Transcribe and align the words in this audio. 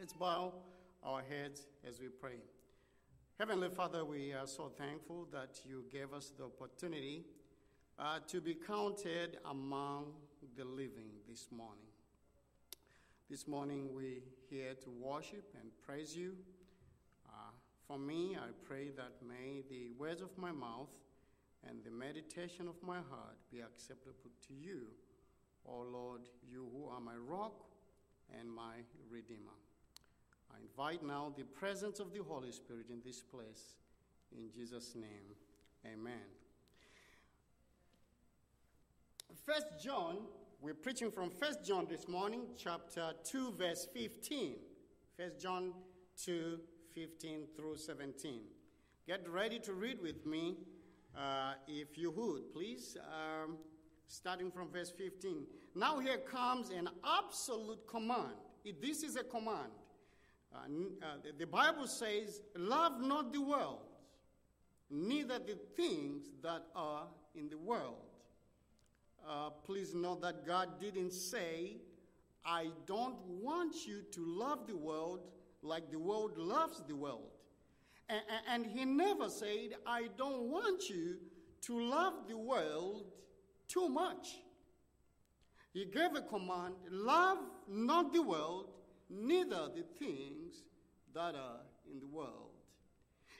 Let's 0.00 0.14
bow 0.14 0.54
our 1.04 1.20
heads 1.20 1.66
as 1.86 2.00
we 2.00 2.08
pray. 2.08 2.38
Heavenly 3.38 3.68
Father, 3.68 4.02
we 4.02 4.32
are 4.32 4.46
so 4.46 4.72
thankful 4.78 5.28
that 5.30 5.60
you 5.62 5.84
gave 5.92 6.14
us 6.14 6.32
the 6.38 6.44
opportunity 6.44 7.26
uh, 7.98 8.20
to 8.28 8.40
be 8.40 8.54
counted 8.54 9.36
among 9.50 10.14
the 10.56 10.64
living 10.64 11.10
this 11.28 11.48
morning. 11.54 11.84
This 13.28 13.46
morning 13.46 13.90
we're 13.94 14.22
here 14.48 14.72
to 14.84 14.88
worship 14.88 15.54
and 15.60 15.70
praise 15.84 16.16
you. 16.16 16.32
Uh, 17.28 17.52
for 17.86 17.98
me, 17.98 18.38
I 18.40 18.52
pray 18.64 18.92
that 18.96 19.12
may 19.28 19.64
the 19.68 19.90
words 19.98 20.22
of 20.22 20.30
my 20.38 20.50
mouth 20.50 20.88
and 21.68 21.84
the 21.84 21.90
meditation 21.90 22.68
of 22.68 22.82
my 22.82 23.00
heart 23.10 23.36
be 23.52 23.60
acceptable 23.60 24.30
to 24.48 24.54
you, 24.54 24.86
O 25.66 25.84
Lord, 25.92 26.22
you 26.50 26.66
who 26.72 26.88
are 26.88 27.00
my 27.02 27.16
rock 27.16 27.64
and 28.40 28.50
my 28.50 28.76
redeemer. 29.10 29.60
I 30.52 30.60
invite 30.62 31.04
now 31.04 31.32
the 31.36 31.44
presence 31.44 32.00
of 32.00 32.12
the 32.12 32.22
Holy 32.22 32.52
Spirit 32.52 32.86
in 32.90 33.00
this 33.04 33.22
place. 33.22 33.76
In 34.36 34.50
Jesus' 34.50 34.94
name, 34.94 35.34
amen. 35.84 36.28
First 39.44 39.82
John, 39.82 40.18
we're 40.60 40.74
preaching 40.74 41.10
from 41.10 41.30
First 41.30 41.64
John 41.64 41.86
this 41.88 42.06
morning, 42.06 42.42
chapter 42.56 43.12
2, 43.24 43.54
verse 43.58 43.88
15. 43.92 44.56
First 45.16 45.40
John 45.40 45.72
2, 46.24 46.60
15 46.94 47.46
through 47.56 47.76
17. 47.76 48.40
Get 49.06 49.28
ready 49.28 49.58
to 49.60 49.72
read 49.72 50.00
with 50.02 50.26
me, 50.26 50.56
uh, 51.16 51.54
if 51.66 51.96
you 51.96 52.10
would, 52.10 52.52
please. 52.52 52.96
Um, 53.00 53.56
starting 54.06 54.50
from 54.50 54.68
verse 54.70 54.90
15. 54.90 55.46
Now 55.74 55.98
here 55.98 56.18
comes 56.18 56.70
an 56.70 56.88
absolute 57.04 57.86
command. 57.86 58.34
This 58.80 59.02
is 59.02 59.16
a 59.16 59.22
command. 59.22 59.72
Uh, 60.52 60.58
uh, 61.02 61.06
the, 61.38 61.46
Bible 61.46 61.86
says, 61.86 62.40
Love 62.56 63.00
not 63.00 63.32
the 63.32 63.40
world, 63.40 63.80
neither 64.90 65.38
the 65.38 65.56
things 65.76 66.26
that 66.42 66.62
are 66.74 67.06
in 67.34 67.48
the 67.48 67.58
world. 67.58 68.02
Uh, 69.28 69.50
please 69.64 69.94
note 69.94 70.22
that 70.22 70.46
God 70.46 70.80
didn't 70.80 71.12
say, 71.12 71.76
I 72.44 72.68
don't 72.86 73.18
want 73.26 73.86
you 73.86 74.02
to 74.12 74.20
love 74.26 74.66
the 74.66 74.76
world 74.76 75.20
like 75.62 75.90
the 75.90 75.98
world 75.98 76.36
loves 76.36 76.82
the 76.88 76.96
world. 76.96 77.30
And, 78.08 78.20
and 78.48 78.66
He 78.66 78.84
never 78.84 79.28
said, 79.28 79.76
I 79.86 80.08
don't 80.16 80.50
want 80.50 80.88
you 80.88 81.16
to 81.62 81.80
love 81.80 82.14
the 82.28 82.36
world 82.36 83.04
too 83.68 83.88
much. 83.88 84.38
He 85.72 85.84
gave 85.84 86.16
a 86.16 86.22
command 86.22 86.74
love 86.90 87.38
not 87.68 88.12
the 88.12 88.22
world, 88.22 88.70
neither 89.10 89.68
the 89.74 89.84
things 89.98 90.62
that 91.14 91.34
are 91.34 91.60
in 91.90 91.98
the 91.98 92.06
world. 92.06 92.50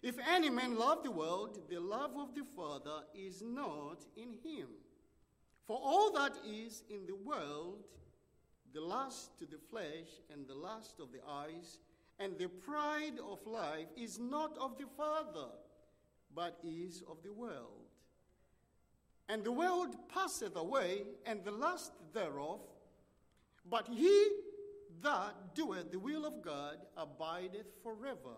If 0.03 0.17
any 0.29 0.51
man 0.51 0.77
love 0.77 1.03
the 1.03 1.11
world, 1.11 1.59
the 1.69 1.79
love 1.79 2.13
of 2.17 2.35
the 2.35 2.45
Father 2.57 3.05
is 3.15 3.43
not 3.43 4.05
in 4.17 4.35
him. 4.43 4.69
For 5.67 5.79
all 5.81 6.11
that 6.13 6.33
is 6.47 6.83
in 6.89 7.07
the 7.07 7.15
world, 7.15 7.85
the 8.73 8.81
lust 8.81 9.39
to 9.39 9.47
the 9.47 9.59
flesh 9.71 10.09
and 10.33 10.47
the 10.47 10.55
lust 10.55 11.01
of 11.01 11.13
the 11.13 11.21
eyes 11.29 11.79
and 12.19 12.37
the 12.39 12.49
pride 12.49 13.19
of 13.31 13.45
life 13.47 13.89
is 13.97 14.19
not 14.19 14.57
of 14.59 14.77
the 14.79 14.87
Father, 14.97 15.49
but 16.35 16.59
is 16.63 17.03
of 17.09 17.17
the 17.23 17.33
world. 17.33 17.87
And 19.29 19.43
the 19.43 19.53
world 19.53 19.97
passeth 20.13 20.57
away, 20.57 21.05
and 21.25 21.43
the 21.45 21.51
lust 21.51 21.93
thereof, 22.13 22.61
but 23.69 23.89
he 23.89 24.29
that 25.03 25.55
doeth 25.55 25.91
the 25.91 25.99
will 25.99 26.27
of 26.27 26.43
God 26.43 26.77
abideth 26.97 27.67
forever. 27.83 28.37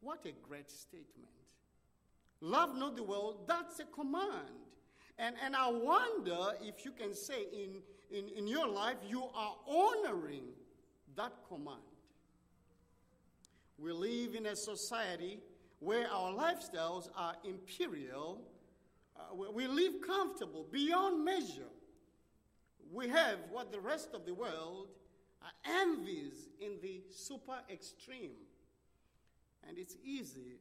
What 0.00 0.24
a 0.26 0.32
great 0.46 0.70
statement. 0.70 1.28
Love 2.40 2.76
not 2.76 2.96
the 2.96 3.04
world, 3.04 3.44
that's 3.46 3.78
a 3.78 3.84
command. 3.84 4.48
And, 5.18 5.36
and 5.44 5.54
I 5.54 5.70
wonder 5.70 6.54
if 6.60 6.84
you 6.84 6.90
can 6.90 7.14
say 7.14 7.46
in, 7.52 7.82
in, 8.10 8.28
in 8.36 8.48
your 8.48 8.66
life 8.66 8.96
you 9.06 9.22
are 9.34 9.56
honoring 9.68 10.48
that 11.16 11.32
command. 11.48 11.78
We 13.78 13.92
live 13.92 14.34
in 14.34 14.46
a 14.46 14.56
society 14.56 15.38
where 15.78 16.08
our 16.10 16.32
lifestyles 16.32 17.08
are 17.16 17.34
imperial. 17.44 18.42
Uh, 19.16 19.34
we 19.52 19.66
live 19.66 19.94
comfortable 20.06 20.66
beyond 20.70 21.24
measure. 21.24 21.70
We 22.92 23.08
have 23.08 23.38
what 23.50 23.72
the 23.72 23.80
rest 23.80 24.10
of 24.14 24.26
the 24.26 24.34
world 24.34 24.88
Uh, 25.42 25.70
envies 25.82 26.48
in 26.60 26.78
the 26.80 27.02
super 27.10 27.58
extreme. 27.70 28.36
And 29.68 29.78
it's 29.78 29.96
easy 30.04 30.58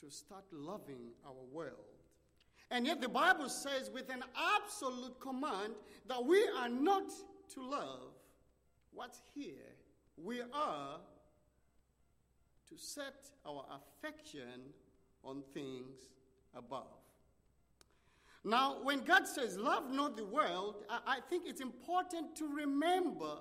to 0.00 0.10
start 0.10 0.44
loving 0.52 1.10
our 1.26 1.34
world. 1.52 1.74
And 2.70 2.86
yet 2.86 3.00
the 3.00 3.08
Bible 3.08 3.48
says, 3.48 3.90
with 3.92 4.10
an 4.10 4.24
absolute 4.56 5.20
command, 5.20 5.74
that 6.08 6.24
we 6.24 6.46
are 6.58 6.68
not 6.68 7.10
to 7.54 7.62
love 7.62 8.12
what's 8.92 9.20
here. 9.34 9.74
We 10.16 10.40
are 10.40 10.98
to 12.68 12.74
set 12.76 13.30
our 13.46 13.64
affection 13.70 14.72
on 15.22 15.42
things 15.54 16.08
above. 16.56 16.86
Now, 18.44 18.76
when 18.82 19.02
God 19.02 19.26
says, 19.26 19.56
Love 19.56 19.90
not 19.90 20.16
the 20.16 20.24
world, 20.24 20.84
I 20.88 21.18
think 21.28 21.44
it's 21.46 21.60
important 21.60 22.36
to 22.36 22.46
remember 22.46 23.38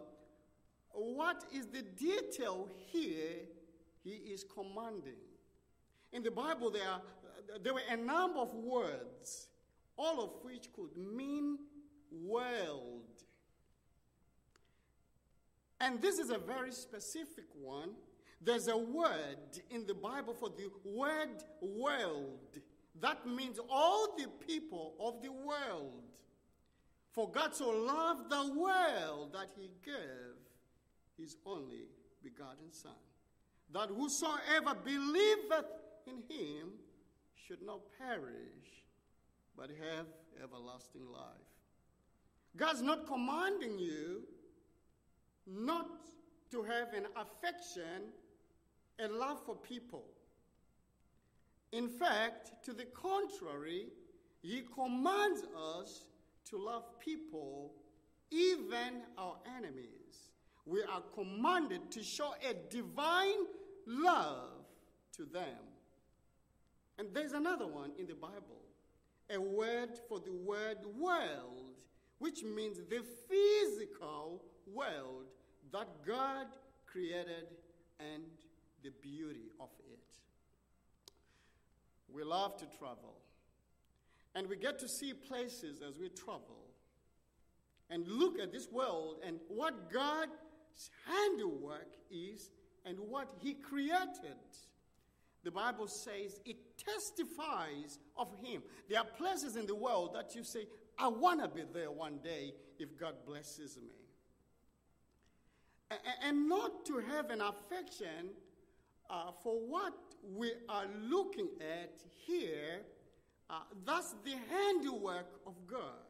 what 0.95 1.43
is 1.53 1.67
the 1.67 1.81
detail 1.81 2.69
here 2.87 3.45
he 4.03 4.11
is 4.11 4.43
commanding. 4.43 5.19
In 6.13 6.23
the 6.23 6.31
Bible, 6.31 6.69
there, 6.69 6.83
there 7.61 7.73
were 7.73 7.81
a 7.89 7.97
number 7.97 8.39
of 8.39 8.53
words, 8.53 9.47
all 9.97 10.23
of 10.23 10.29
which 10.43 10.71
could 10.73 10.95
mean 10.95 11.57
world. 12.11 13.01
And 15.81 16.01
this 16.01 16.19
is 16.19 16.29
a 16.29 16.37
very 16.37 16.71
specific 16.71 17.45
one. 17.59 17.91
There's 18.41 18.67
a 18.67 18.77
word 18.77 19.59
in 19.71 19.85
the 19.85 19.93
Bible 19.93 20.33
for 20.33 20.49
the 20.49 20.69
word 20.83 21.43
world. 21.61 22.59
That 23.01 23.27
means 23.27 23.59
all 23.69 24.15
the 24.17 24.27
people 24.45 24.93
of 24.99 25.21
the 25.21 25.31
world. 25.31 26.03
For 27.11 27.29
God 27.29 27.55
so 27.55 27.69
loved 27.69 28.29
the 28.29 28.53
world 28.53 29.33
that 29.33 29.49
he 29.57 29.71
gave 29.83 30.34
his 31.17 31.37
only 31.45 31.87
begotten 32.23 32.71
Son, 32.71 32.91
that 33.73 33.89
whosoever 33.89 34.75
believeth 34.83 35.65
in 36.07 36.23
him 36.29 36.69
should 37.35 37.61
not 37.61 37.79
perish, 37.97 38.83
but 39.57 39.69
have 39.69 40.05
everlasting 40.43 41.05
life. 41.11 41.21
God's 42.57 42.81
not 42.81 43.07
commanding 43.07 43.77
you 43.77 44.23
not 45.47 45.87
to 46.51 46.63
have 46.63 46.93
an 46.93 47.05
affection, 47.15 48.11
a 48.99 49.07
love 49.07 49.41
for 49.45 49.55
people. 49.55 50.05
In 51.71 51.89
fact, 51.89 52.51
to 52.63 52.73
the 52.73 52.85
contrary, 52.85 53.87
He 54.41 54.63
commands 54.73 55.43
us 55.81 56.05
to 56.49 56.57
love 56.57 56.99
people, 56.99 57.73
even 58.31 59.01
our 59.17 59.35
enemies 59.57 59.94
we 60.65 60.81
are 60.81 61.01
commanded 61.13 61.91
to 61.91 62.03
show 62.03 62.33
a 62.47 62.53
divine 62.69 63.45
love 63.85 64.65
to 65.15 65.25
them. 65.25 65.57
And 66.97 67.09
there's 67.13 67.33
another 67.33 67.67
one 67.67 67.91
in 67.99 68.07
the 68.07 68.15
Bible 68.15 68.61
a 69.31 69.41
word 69.41 69.89
for 70.07 70.19
the 70.19 70.31
word 70.31 70.77
world, 70.99 71.73
which 72.19 72.43
means 72.43 72.77
the 72.89 73.03
physical 73.27 74.43
world 74.71 75.25
that 75.71 75.87
God 76.05 76.45
created 76.85 77.47
and 77.99 78.23
the 78.83 78.91
beauty 79.01 79.49
of 79.59 79.69
it. 79.79 79.99
We 82.13 82.23
love 82.23 82.55
to 82.57 82.65
travel, 82.77 83.17
and 84.35 84.47
we 84.47 84.57
get 84.57 84.77
to 84.79 84.87
see 84.87 85.13
places 85.13 85.81
as 85.81 85.97
we 85.97 86.09
travel 86.09 86.65
and 87.89 88.07
look 88.07 88.39
at 88.39 88.51
this 88.51 88.71
world 88.71 89.17
and 89.25 89.39
what 89.47 89.91
God 89.91 90.29
handiwork 91.07 91.91
is 92.11 92.51
and 92.85 92.97
what 92.99 93.27
he 93.39 93.53
created. 93.53 94.37
The 95.43 95.51
Bible 95.51 95.87
says 95.87 96.39
it 96.45 96.57
testifies 96.77 97.99
of 98.17 98.27
him. 98.43 98.63
There 98.89 98.99
are 98.99 99.05
places 99.05 99.55
in 99.55 99.67
the 99.67 99.75
world 99.75 100.15
that 100.15 100.35
you 100.35 100.43
say, 100.43 100.67
I 100.97 101.07
want 101.07 101.41
to 101.41 101.47
be 101.47 101.63
there 101.71 101.91
one 101.91 102.19
day 102.23 102.53
if 102.79 102.97
God 102.97 103.15
blesses 103.25 103.77
me. 103.77 103.93
And 106.23 106.49
not 106.49 106.85
to 106.87 106.97
have 106.97 107.29
an 107.29 107.41
affection 107.41 108.31
uh, 109.09 109.31
for 109.43 109.55
what 109.59 109.93
we 110.35 110.51
are 110.67 110.87
looking 110.99 111.49
at 111.59 112.01
here, 112.25 112.81
uh, 113.49 113.59
that's 113.85 114.15
the 114.23 114.33
handiwork 114.49 115.27
of 115.45 115.53
God. 115.67 116.05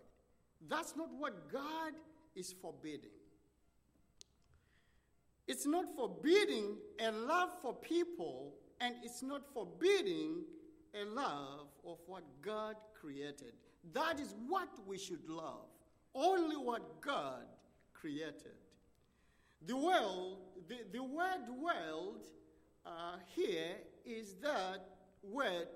That's 0.69 0.95
not 0.95 1.09
what 1.17 1.51
God 1.51 1.93
is 2.35 2.53
forbidding. 2.61 3.11
It's 5.47 5.65
not 5.65 5.85
forbidding 5.95 6.77
a 6.99 7.11
love 7.11 7.49
for 7.61 7.73
people, 7.73 8.53
and 8.81 8.95
it's 9.03 9.21
not 9.21 9.41
forbidding 9.53 10.43
a 10.99 11.05
love 11.05 11.67
of 11.85 11.97
what 12.07 12.23
God 12.41 12.75
created. 12.99 13.53
That 13.93 14.19
is 14.19 14.33
what 14.47 14.69
we 14.87 14.97
should 14.97 15.27
love. 15.27 15.67
Only 16.15 16.55
what 16.55 17.01
God 17.01 17.45
created. 17.93 18.55
The 19.67 19.75
world, 19.75 20.37
the, 20.67 20.77
the 20.91 21.03
word 21.03 21.47
world 21.61 22.25
uh, 22.85 23.17
here 23.35 23.75
is 24.05 24.35
that 24.41 24.85
word 25.23 25.67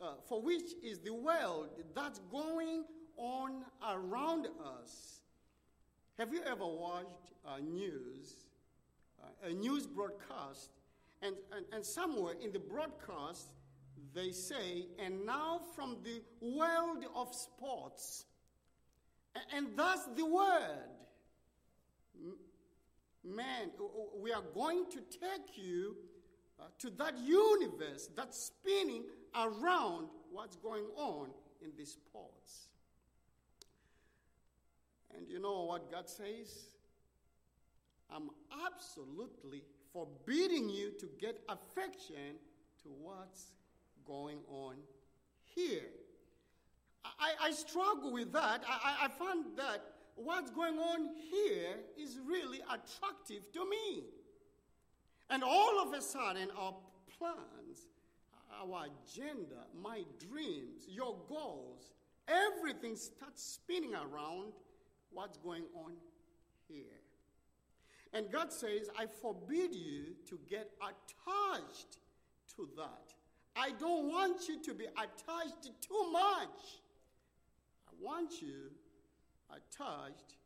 uh, 0.00 0.14
for 0.28 0.40
which 0.42 0.72
is 0.82 0.98
the 0.98 1.12
world 1.12 1.68
that's 1.94 2.20
going 2.30 2.84
on 3.16 3.64
around 3.88 4.48
us. 4.80 5.20
Have 6.18 6.32
you 6.32 6.42
ever 6.42 6.66
watched 6.66 7.32
uh, 7.46 7.58
news, 7.58 8.43
a 9.44 9.52
news 9.52 9.86
broadcast, 9.86 10.70
and, 11.22 11.34
and, 11.54 11.64
and 11.72 11.84
somewhere 11.84 12.34
in 12.42 12.52
the 12.52 12.58
broadcast 12.58 13.48
they 14.14 14.30
say, 14.30 14.86
and 14.98 15.26
now 15.26 15.60
from 15.74 15.96
the 16.04 16.22
world 16.40 17.04
of 17.16 17.34
sports, 17.34 18.26
and, 19.52 19.66
that's 19.76 20.06
the 20.16 20.24
word. 20.24 20.88
Man, 23.24 23.70
we 24.20 24.32
are 24.32 24.44
going 24.54 24.84
to 24.90 24.98
take 24.98 25.56
you 25.56 25.96
uh, 26.60 26.64
to 26.78 26.90
that 26.90 27.18
universe 27.18 28.08
that's 28.14 28.38
spinning 28.38 29.02
around 29.34 30.06
what's 30.30 30.54
going 30.56 30.84
on 30.96 31.30
in 31.60 31.70
the 31.76 31.84
sports. 31.84 32.68
And 35.16 35.28
you 35.28 35.40
know 35.40 35.64
what 35.64 35.90
God 35.90 36.08
says? 36.08 36.68
I'm 38.12 38.30
absolutely 38.66 39.62
forbidding 39.92 40.68
you 40.68 40.92
to 40.98 41.08
get 41.20 41.40
affection 41.48 42.36
to 42.82 42.88
what's 43.00 43.52
going 44.06 44.38
on 44.48 44.76
here. 45.44 45.90
I, 47.04 47.48
I 47.48 47.50
struggle 47.50 48.12
with 48.12 48.32
that. 48.32 48.62
I, 48.68 49.04
I 49.04 49.08
find 49.08 49.44
that 49.56 49.82
what's 50.16 50.50
going 50.50 50.78
on 50.78 51.10
here 51.30 51.76
is 51.98 52.18
really 52.26 52.60
attractive 52.60 53.50
to 53.52 53.68
me. 53.68 54.04
And 55.30 55.42
all 55.42 55.80
of 55.80 55.92
a 55.94 56.00
sudden, 56.00 56.48
our 56.58 56.74
plans, 57.18 57.88
our 58.60 58.86
agenda, 58.86 59.64
my 59.82 60.04
dreams, 60.30 60.86
your 60.88 61.16
goals, 61.28 61.92
everything 62.28 62.96
starts 62.96 63.42
spinning 63.42 63.94
around 63.94 64.52
what's 65.10 65.38
going 65.38 65.64
on 65.74 65.92
here. 66.68 67.03
And 68.14 68.30
God 68.30 68.52
says, 68.52 68.88
I 68.96 69.06
forbid 69.06 69.74
you 69.74 70.14
to 70.28 70.38
get 70.48 70.70
attached 70.80 71.98
to 72.56 72.68
that. 72.76 73.12
I 73.56 73.72
don't 73.72 74.08
want 74.08 74.48
you 74.48 74.62
to 74.62 74.74
be 74.74 74.84
attached 74.84 75.64
too 75.80 76.12
much. 76.12 76.80
I 77.88 77.92
want 78.00 78.40
you 78.40 78.70
attached. 79.50 80.36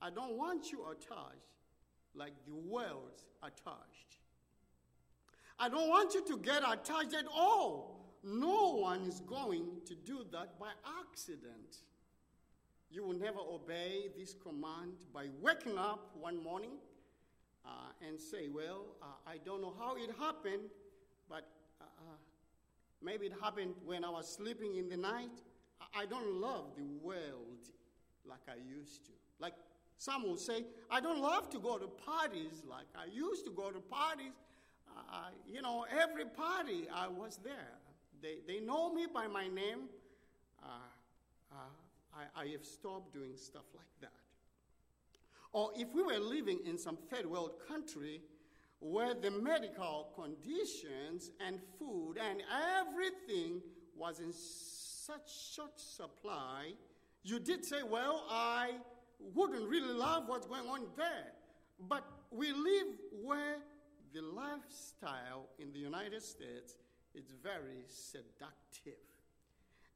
I 0.00 0.10
don't 0.10 0.36
want 0.36 0.70
you 0.70 0.86
attached 0.90 1.58
like 2.14 2.34
the 2.46 2.54
world's 2.54 3.24
attached. 3.42 4.18
I 5.58 5.68
don't 5.68 5.88
want 5.88 6.14
you 6.14 6.24
to 6.24 6.38
get 6.38 6.62
attached 6.62 7.14
at 7.14 7.26
all. 7.34 8.14
No 8.22 8.74
one 8.74 9.02
is 9.02 9.20
going 9.20 9.66
to 9.86 9.94
do 9.96 10.24
that 10.30 10.58
by 10.58 10.70
accident. 11.00 11.78
You 12.90 13.04
will 13.04 13.18
never 13.18 13.40
obey 13.40 14.08
this 14.16 14.34
command 14.34 14.92
by 15.12 15.26
waking 15.42 15.78
up 15.78 16.10
one 16.18 16.42
morning 16.42 16.78
uh, 17.68 18.06
and 18.06 18.18
say, 18.20 18.48
Well, 18.48 18.86
uh, 19.02 19.06
I 19.26 19.36
don't 19.44 19.60
know 19.60 19.74
how 19.78 19.96
it 19.96 20.10
happened, 20.18 20.70
but 21.28 21.46
uh, 21.80 21.84
uh 21.84 22.16
maybe 23.02 23.26
it 23.26 23.34
happened 23.40 23.74
when 23.84 24.04
I 24.04 24.10
was 24.10 24.28
sleeping 24.28 24.76
in 24.76 24.88
the 24.88 24.96
night. 24.96 25.42
I 25.94 26.06
don't 26.06 26.40
love 26.40 26.76
the 26.76 26.88
world 27.02 27.70
like 28.26 28.40
I 28.48 28.56
used 28.68 29.04
to. 29.06 29.12
Like 29.38 29.54
some 29.98 30.22
will 30.22 30.36
say, 30.36 30.64
I 30.90 31.00
don't 31.00 31.20
love 31.20 31.50
to 31.50 31.58
go 31.58 31.78
to 31.78 31.86
parties 31.86 32.62
like 32.68 32.86
I 32.96 33.06
used 33.12 33.44
to 33.46 33.50
go 33.50 33.70
to 33.70 33.80
parties. 33.80 34.32
Uh, 34.96 35.28
you 35.46 35.62
know, 35.62 35.86
every 35.90 36.24
party 36.24 36.88
I 36.92 37.08
was 37.08 37.38
there. 37.44 37.78
They, 38.20 38.38
they 38.46 38.60
know 38.60 38.92
me 38.92 39.06
by 39.12 39.28
my 39.28 39.46
name. 39.46 39.88
Uh, 40.62 40.66
uh, 41.52 41.56
I, 42.14 42.42
I 42.42 42.46
have 42.48 42.64
stopped 42.64 43.12
doing 43.12 43.36
stuff 43.36 43.64
like 43.76 43.86
that. 44.00 44.27
Or 45.52 45.70
if 45.76 45.88
we 45.94 46.02
were 46.02 46.18
living 46.18 46.60
in 46.66 46.78
some 46.78 46.98
third 47.10 47.26
world 47.26 47.52
country 47.66 48.22
where 48.80 49.14
the 49.14 49.30
medical 49.30 50.12
conditions 50.14 51.30
and 51.44 51.58
food 51.78 52.16
and 52.18 52.42
everything 52.76 53.60
was 53.96 54.20
in 54.20 54.32
such 54.32 55.54
short 55.54 55.78
supply, 55.80 56.72
you 57.24 57.40
did 57.40 57.64
say, 57.64 57.82
Well, 57.82 58.24
I 58.30 58.72
wouldn't 59.18 59.68
really 59.68 59.92
love 59.92 60.24
what's 60.26 60.46
going 60.46 60.68
on 60.68 60.86
there. 60.96 61.32
But 61.88 62.04
we 62.30 62.52
live 62.52 62.86
where 63.22 63.56
the 64.12 64.22
lifestyle 64.22 65.48
in 65.58 65.72
the 65.72 65.78
United 65.78 66.22
States 66.22 66.76
is 67.14 67.32
very 67.42 67.84
seductive. 67.88 69.00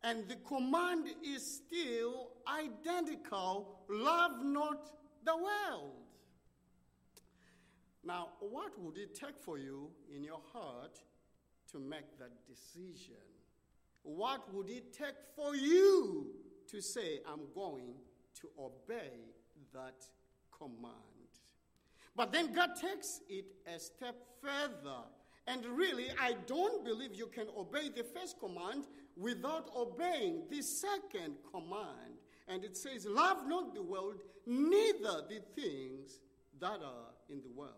And 0.04 0.28
the 0.28 0.36
command 0.36 1.06
is 1.24 1.62
still 1.64 2.30
identical 2.48 3.80
love 3.88 4.44
not 4.44 4.90
the 5.24 5.36
world. 5.36 5.94
Now, 8.04 8.30
what 8.40 8.72
would 8.80 8.98
it 8.98 9.14
take 9.14 9.38
for 9.40 9.58
you 9.58 9.90
in 10.14 10.24
your 10.24 10.40
heart 10.52 10.98
to 11.70 11.78
make 11.78 12.18
that 12.18 12.46
decision? 12.46 13.14
What 14.02 14.52
would 14.52 14.68
it 14.68 14.92
take 14.92 15.14
for 15.36 15.54
you 15.54 16.26
to 16.68 16.80
say, 16.80 17.20
I'm 17.26 17.42
going 17.54 17.94
to 18.40 18.48
obey 18.58 19.12
that 19.72 20.04
command? 20.56 20.96
But 22.16 22.32
then 22.32 22.52
God 22.52 22.70
takes 22.74 23.20
it 23.28 23.46
a 23.72 23.78
step 23.78 24.16
further. 24.42 25.02
And 25.46 25.64
really, 25.66 26.06
I 26.20 26.34
don't 26.46 26.84
believe 26.84 27.14
you 27.14 27.26
can 27.26 27.46
obey 27.56 27.88
the 27.88 28.04
first 28.04 28.38
command 28.38 28.86
without 29.16 29.70
obeying 29.76 30.42
the 30.50 30.62
second 30.62 31.36
command. 31.50 32.11
And 32.48 32.64
it 32.64 32.76
says, 32.76 33.06
Love 33.06 33.46
not 33.46 33.74
the 33.74 33.82
world, 33.82 34.16
neither 34.46 35.22
the 35.28 35.40
things 35.54 36.20
that 36.60 36.80
are 36.82 37.12
in 37.28 37.40
the 37.42 37.50
world. 37.54 37.72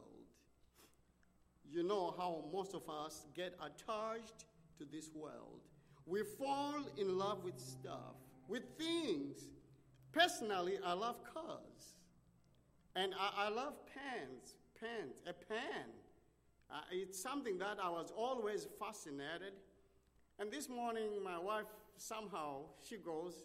You 1.71 1.83
know 1.83 2.15
how 2.17 2.45
most 2.53 2.75
of 2.75 2.83
us 2.89 3.27
get 3.35 3.55
attached 3.61 4.45
to 4.79 4.85
this 4.85 5.11
world. 5.15 5.61
We 6.07 6.23
fall 6.39 6.85
in 6.99 7.19
love 7.19 7.45
with 7.45 7.59
stuff, 7.59 8.15
with 8.49 8.63
things. 8.79 9.39
Personally, 10.13 10.79
I 10.85 10.93
love 10.93 11.17
cars. 11.25 11.95
And 12.95 13.15
I, 13.19 13.47
I 13.47 13.49
love 13.49 13.75
pens, 13.93 14.55
pens, 14.79 15.21
a 15.27 15.33
pen. 15.33 15.87
Uh, 16.71 16.81
it's 16.93 17.21
something 17.21 17.59
that 17.59 17.79
I 17.83 17.89
was 17.89 18.13
always 18.17 18.69
fascinated. 18.79 19.55
And 20.39 20.51
this 20.51 20.69
morning, 20.69 21.23
my 21.25 21.39
wife 21.39 21.67
somehow 21.97 22.63
she 22.89 22.97
goes, 22.97 23.45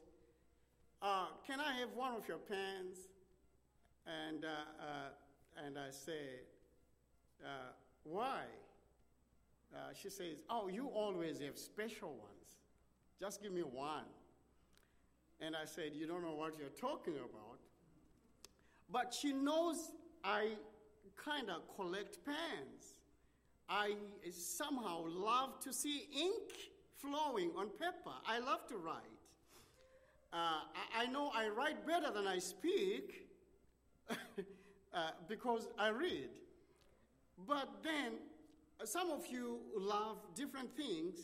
uh, 1.01 1.27
"Can 1.45 1.59
I 1.59 1.73
have 1.79 1.89
one 1.95 2.13
of 2.13 2.27
your 2.27 2.37
pens?" 2.37 3.09
And 4.05 4.45
uh, 4.45 4.47
uh 4.47 5.65
and 5.65 5.77
I 5.77 5.91
said, 5.91 6.45
uh, 7.43 7.71
"Why?" 8.03 8.43
Uh, 9.73 9.93
she 9.93 10.09
says, 10.09 10.43
"Oh, 10.49 10.67
you 10.67 10.87
always 10.87 11.39
have 11.39 11.57
special 11.57 12.09
ones. 12.09 12.57
Just 13.19 13.41
give 13.41 13.51
me 13.51 13.61
one." 13.61 14.09
And 15.41 15.55
I 15.55 15.65
said, 15.65 15.91
"You 15.93 16.07
don't 16.07 16.23
know 16.23 16.35
what 16.35 16.57
you're 16.57 16.69
talking 16.69 17.15
about." 17.15 17.59
But 18.91 19.13
she 19.13 19.33
knows 19.33 19.91
I 20.23 20.53
kind 21.15 21.49
of 21.49 21.61
collect 21.75 22.17
pens. 22.25 22.95
I 23.67 23.95
somehow 24.31 25.05
love 25.07 25.59
to 25.61 25.73
see 25.73 26.07
ink 26.15 26.71
flowing 26.97 27.51
on 27.55 27.69
paper. 27.69 28.15
I 28.25 28.39
love 28.39 28.65
to 28.67 28.77
write. 28.77 29.18
Uh, 30.31 30.61
I, 30.97 31.07
know 31.07 31.31
I 31.33 31.49
write 31.49 31.85
better 31.87 32.11
than 32.13 32.27
I 32.27 32.37
speak 32.37 33.27
uh, 34.09 35.11
because 35.27 35.67
I 35.77 35.89
read. 35.89 36.29
But 37.47 37.83
then, 37.83 38.13
uh, 38.79 38.85
some 38.85 39.09
of 39.09 39.25
you 39.27 39.59
love 39.75 40.17
different 40.35 40.75
things. 40.75 41.15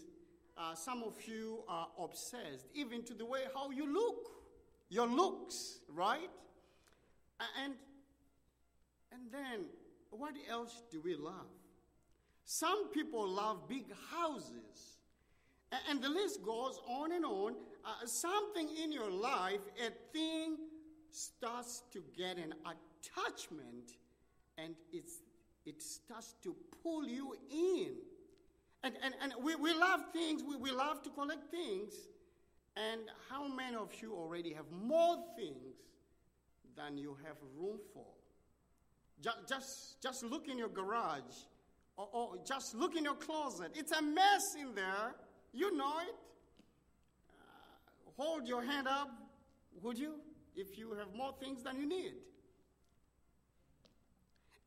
Uh, 0.57 0.73
some 0.73 1.03
of 1.03 1.13
you 1.27 1.63
are 1.67 1.87
obsessed, 2.01 2.67
even 2.73 3.03
to 3.03 3.13
the 3.13 3.25
way 3.25 3.41
how 3.53 3.69
you 3.69 3.93
look, 3.93 4.31
your 4.89 5.07
looks, 5.07 5.79
right? 5.93 6.29
And, 7.63 7.73
and 9.11 9.21
then, 9.31 9.65
what 10.09 10.33
else 10.49 10.81
do 10.91 11.01
we 11.01 11.15
love? 11.15 11.47
Some 12.45 12.89
people 12.91 13.27
love 13.27 13.67
big 13.67 13.85
houses. 14.11 14.99
And 15.89 16.01
the 16.01 16.09
list 16.09 16.43
goes 16.43 16.79
on 16.87 17.11
and 17.11 17.25
on. 17.25 17.55
Uh, 17.85 18.05
something 18.05 18.67
in 18.83 18.91
your 18.91 19.11
life, 19.11 19.59
a 19.77 19.91
thing 20.11 20.57
starts 21.11 21.83
to 21.91 22.03
get 22.17 22.37
an 22.37 22.53
attachment, 22.65 23.97
and 24.57 24.73
it's 24.91 25.19
it 25.65 25.81
starts 25.81 26.35
to 26.43 26.55
pull 26.83 27.07
you 27.07 27.35
in. 27.51 27.93
And, 28.83 28.95
and, 29.03 29.15
and 29.21 29.33
we, 29.43 29.55
we 29.55 29.73
love 29.73 30.01
things, 30.13 30.43
we, 30.47 30.55
we 30.55 30.71
love 30.71 31.01
to 31.03 31.09
collect 31.09 31.49
things. 31.49 31.93
And 32.77 33.01
how 33.29 33.47
many 33.47 33.75
of 33.75 33.89
you 34.01 34.13
already 34.13 34.53
have 34.53 34.65
more 34.71 35.17
things 35.35 35.75
than 36.75 36.97
you 36.97 37.17
have 37.25 37.37
room 37.57 37.79
for? 37.93 38.05
Just, 39.21 39.37
just, 39.47 40.01
just 40.03 40.23
look 40.23 40.47
in 40.47 40.57
your 40.57 40.67
garage 40.69 41.23
or, 41.97 42.09
or 42.11 42.29
just 42.45 42.75
look 42.75 42.95
in 42.95 43.03
your 43.03 43.15
closet. 43.15 43.71
It's 43.73 43.91
a 43.91 44.01
mess 44.01 44.55
in 44.59 44.75
there. 44.75 45.15
You 45.53 45.75
know 45.75 45.99
it. 46.01 46.15
Hold 48.17 48.47
your 48.47 48.63
hand 48.63 48.87
up, 48.87 49.09
would 49.81 49.97
you, 49.97 50.15
if 50.55 50.77
you 50.77 50.93
have 50.93 51.13
more 51.15 51.33
things 51.39 51.63
than 51.63 51.79
you 51.79 51.87
need? 51.87 52.13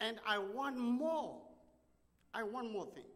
And 0.01 0.19
I 0.27 0.39
want 0.39 0.77
more. 0.77 1.39
I 2.35 2.43
want 2.43 2.71
more 2.73 2.87
things. 2.87 3.07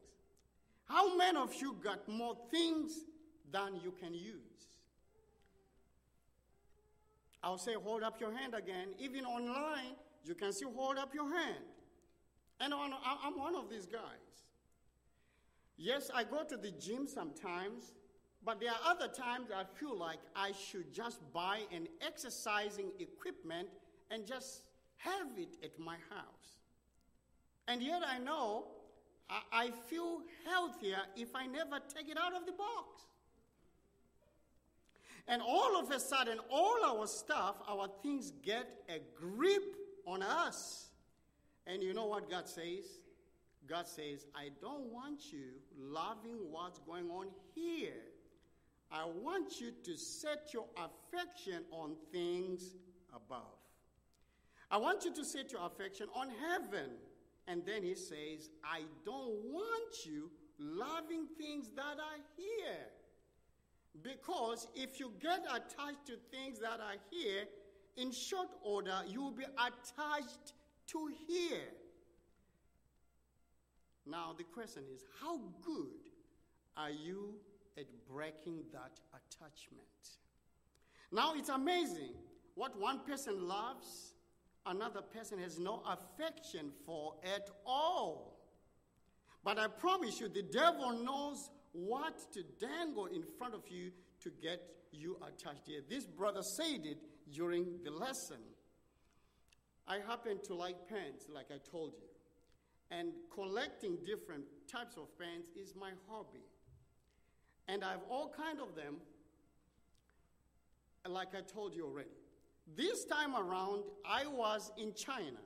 How 0.86 1.16
many 1.16 1.38
of 1.38 1.54
you 1.60 1.76
got 1.82 2.08
more 2.08 2.36
things 2.50 3.04
than 3.50 3.76
you 3.82 3.92
can 4.00 4.14
use? 4.14 4.40
I'll 7.44 7.58
say, 7.58 7.74
hold 7.74 8.02
up 8.02 8.20
your 8.20 8.32
hand 8.32 8.54
again. 8.54 8.88
Even 8.98 9.24
online, 9.24 9.96
you 10.24 10.34
can 10.34 10.52
still 10.52 10.72
hold 10.72 10.96
up 10.96 11.14
your 11.14 11.32
hand. 11.32 11.64
And 12.60 12.72
I'm 12.72 13.38
one 13.38 13.56
of 13.56 13.68
these 13.68 13.86
guys. 13.86 14.00
Yes, 15.76 16.10
I 16.14 16.24
go 16.24 16.44
to 16.44 16.56
the 16.56 16.70
gym 16.70 17.08
sometimes, 17.08 17.92
but 18.44 18.60
there 18.60 18.70
are 18.70 18.90
other 18.90 19.08
times 19.08 19.50
I 19.54 19.64
feel 19.78 19.96
like 19.96 20.18
I 20.34 20.52
should 20.52 20.92
just 20.92 21.20
buy 21.32 21.60
an 21.72 21.86
exercising 22.04 22.90
equipment 22.98 23.68
and 24.10 24.26
just 24.26 24.62
have 24.98 25.28
it 25.36 25.56
at 25.64 25.78
my 25.78 25.96
house. 26.10 26.58
And 27.68 27.82
yet 27.82 28.02
I 28.06 28.18
know 28.18 28.66
I, 29.52 29.70
feel 29.88 30.20
healthier 30.46 30.98
if 31.16 31.34
I 31.34 31.46
never 31.46 31.78
take 31.94 32.08
it 32.10 32.18
out 32.18 32.34
of 32.34 32.44
the 32.44 32.52
box. 32.52 33.02
And 35.28 35.40
all 35.40 35.78
of 35.78 35.90
a 35.90 36.00
sudden, 36.00 36.38
all 36.50 36.84
our 36.84 37.06
stuff, 37.06 37.56
our 37.68 37.88
things 38.02 38.32
get 38.42 38.68
a 38.88 39.00
grip 39.18 39.76
on 40.06 40.22
us. 40.22 40.90
And 41.66 41.82
you 41.82 41.94
know 41.94 42.06
what 42.06 42.28
God 42.28 42.48
says? 42.48 42.84
God 43.68 43.86
says, 43.86 44.26
I 44.34 44.48
don't 44.60 44.92
want 44.92 45.32
you 45.32 45.52
loving 45.78 46.50
what's 46.50 46.80
going 46.80 47.08
on 47.10 47.28
here. 47.54 48.02
I 48.92 49.06
want 49.06 49.60
you 49.60 49.72
to 49.84 49.96
set 49.96 50.50
your 50.52 50.66
affection 50.76 51.64
on 51.70 51.96
things 52.12 52.74
above. 53.14 53.56
I 54.70 54.76
want 54.76 55.04
you 55.04 55.14
to 55.14 55.24
set 55.24 55.50
your 55.50 55.64
affection 55.64 56.08
on 56.14 56.28
heaven. 56.30 56.90
And 57.48 57.64
then 57.66 57.82
he 57.82 57.94
says, 57.94 58.50
I 58.62 58.82
don't 59.04 59.34
want 59.50 60.06
you 60.06 60.30
loving 60.58 61.26
things 61.38 61.70
that 61.74 61.96
are 61.98 62.20
here. 62.36 62.86
Because 64.02 64.68
if 64.74 65.00
you 65.00 65.12
get 65.20 65.40
attached 65.40 66.06
to 66.06 66.14
things 66.30 66.58
that 66.60 66.80
are 66.80 66.96
here, 67.10 67.44
in 67.96 68.10
short 68.10 68.48
order, 68.62 69.02
you 69.06 69.20
will 69.22 69.32
be 69.32 69.44
attached 69.44 70.54
to 70.88 71.10
here. 71.26 71.68
Now, 74.06 74.34
the 74.36 74.44
question 74.44 74.82
is 74.94 75.02
how 75.20 75.38
good 75.64 76.10
are 76.76 76.90
you 76.90 77.34
at 77.76 77.86
breaking 78.08 78.62
that 78.72 79.00
attachment? 79.10 79.82
Now, 81.10 81.34
it's 81.36 81.48
amazing 81.48 82.14
what 82.54 82.78
one 82.78 83.00
person 83.00 83.46
loves, 83.46 84.14
another 84.66 85.02
person 85.02 85.38
has 85.38 85.58
no 85.58 85.82
affection 85.86 86.70
for 86.86 87.14
at 87.34 87.50
all. 87.66 88.38
But 89.44 89.58
I 89.58 89.66
promise 89.66 90.20
you, 90.20 90.28
the 90.28 90.42
devil 90.42 90.92
knows 91.04 91.50
what 91.72 92.32
to 92.32 92.42
dangle 92.60 93.06
in 93.06 93.24
front 93.38 93.54
of 93.54 93.62
you 93.68 93.90
to 94.20 94.30
get 94.42 94.62
you 94.92 95.18
attached 95.26 95.66
here. 95.66 95.80
This 95.88 96.04
brother 96.04 96.42
said 96.42 96.80
it 96.84 96.98
during 97.32 97.82
the 97.84 97.90
lesson. 97.90 98.38
I 99.88 99.98
happen 100.06 100.38
to 100.44 100.54
like 100.54 100.88
pens, 100.88 101.26
like 101.32 101.46
I 101.50 101.58
told 101.70 101.94
you. 101.98 102.08
And 102.90 103.12
collecting 103.34 103.96
different 104.06 104.44
types 104.70 104.96
of 104.96 105.08
pens 105.18 105.46
is 105.56 105.74
my 105.74 105.90
hobby. 106.08 106.44
And 107.68 107.84
I 107.84 107.92
have 107.92 108.02
all 108.10 108.32
kind 108.36 108.58
of 108.60 108.74
them, 108.74 108.96
like 111.08 111.34
I 111.34 111.40
told 111.40 111.74
you 111.74 111.86
already. 111.86 112.08
This 112.76 113.04
time 113.04 113.34
around, 113.34 113.84
I 114.06 114.26
was 114.26 114.70
in 114.76 114.94
China. 114.94 115.38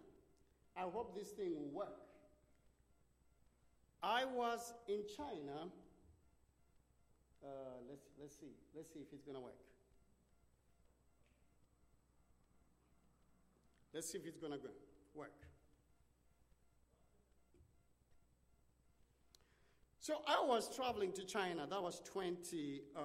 I 0.77 0.83
hope 0.83 1.17
this 1.17 1.31
thing 1.31 1.55
will 1.55 1.71
work. 1.71 2.01
I 4.03 4.25
was 4.25 4.75
in 4.89 5.01
China. 5.17 5.69
Uh, 7.43 7.49
let's, 7.89 8.05
let's 8.21 8.39
see. 8.39 8.55
Let's 8.75 8.93
see 8.93 9.01
if 9.01 9.13
it's 9.13 9.23
going 9.23 9.37
to 9.37 9.41
work. 9.41 9.57
Let's 13.95 14.11
see 14.11 14.19
if 14.19 14.27
it's 14.27 14.39
going 14.39 14.53
to 14.53 14.59
work. 15.15 15.33
So 20.07 20.23
I 20.25 20.41
was 20.47 20.73
traveling 20.73 21.11
to 21.15 21.25
China. 21.25 21.67
That 21.69 21.83
was 21.83 22.01
20, 22.05 22.81
uh, 22.95 23.01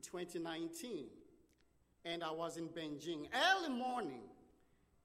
2019. 0.00 1.04
And 2.06 2.24
I 2.24 2.30
was 2.30 2.56
in 2.56 2.68
Beijing. 2.68 3.26
Early 3.52 3.68
morning, 3.68 4.22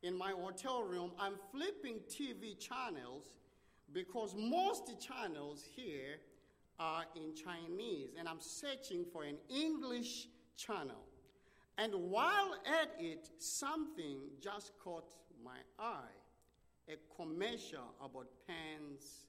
in 0.01 0.17
my 0.17 0.31
hotel 0.31 0.81
room, 0.83 1.11
I'm 1.19 1.33
flipping 1.51 1.99
TV 2.09 2.57
channels 2.57 3.33
because 3.91 4.33
most 4.33 4.89
channels 5.01 5.65
here 5.75 6.21
are 6.79 7.03
in 7.17 7.35
Chinese. 7.35 8.11
And 8.17 8.29
I'm 8.29 8.39
searching 8.39 9.03
for 9.11 9.23
an 9.23 9.39
English 9.49 10.29
channel. 10.55 11.03
And 11.77 11.93
while 11.93 12.53
at 12.81 12.91
it, 12.97 13.29
something 13.39 14.19
just 14.41 14.71
caught 14.81 15.15
my 15.43 15.57
eye 15.77 16.15
a 16.87 16.95
commercial 17.17 17.93
about 18.01 18.27
pens, 18.47 19.25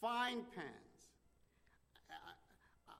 fine 0.00 0.42
pens. 0.54 1.10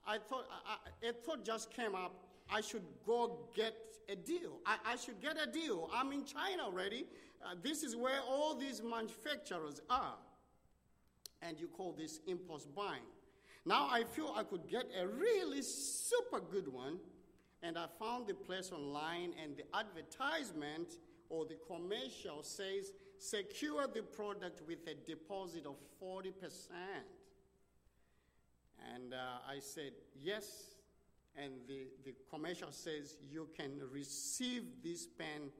I, 0.07 0.15
I 0.15 0.17
thought, 0.17 0.45
I, 0.67 1.07
a 1.07 1.13
thought 1.13 1.45
just 1.45 1.71
came 1.71 1.95
up 1.95 2.13
I 2.51 2.61
should 2.61 2.83
go 3.05 3.39
get 3.55 3.73
a 4.09 4.15
deal. 4.15 4.59
I, 4.65 4.77
I 4.85 4.95
should 4.97 5.21
get 5.21 5.37
a 5.41 5.49
deal. 5.49 5.89
I'm 5.93 6.11
in 6.11 6.25
China 6.25 6.63
already. 6.63 7.05
Uh, 7.43 7.55
this 7.63 7.81
is 7.81 7.95
where 7.95 8.19
all 8.27 8.55
these 8.55 8.81
manufacturers 8.83 9.81
are. 9.89 10.15
And 11.41 11.59
you 11.59 11.67
call 11.67 11.93
this 11.97 12.19
impulse 12.27 12.65
buying. 12.65 13.07
Now 13.65 13.87
I 13.89 14.03
feel 14.03 14.33
I 14.35 14.43
could 14.43 14.67
get 14.67 14.85
a 14.99 15.07
really 15.07 15.61
super 15.61 16.41
good 16.41 16.67
one 16.67 16.99
and 17.63 17.77
I 17.77 17.85
found 17.99 18.25
the 18.25 18.33
place 18.33 18.71
online, 18.71 19.33
and 19.41 19.55
the 19.55 19.63
advertisement 19.77 20.95
or 21.29 21.45
the 21.45 21.57
commercial 21.67 22.41
says 22.41 22.91
secure 23.21 23.85
the 23.87 24.01
product 24.01 24.61
with 24.67 24.79
a 24.87 24.95
deposit 25.07 25.65
of 25.65 25.75
40%. 26.01 26.33
And 28.95 29.13
uh, 29.13 29.17
I 29.47 29.59
said, 29.59 29.91
yes. 30.19 30.75
And 31.37 31.53
the, 31.67 31.87
the 32.03 32.15
commercial 32.29 32.71
says 32.71 33.17
you 33.29 33.47
can 33.55 33.79
receive 33.91 34.63
this 34.83 35.07
pen 35.07 35.51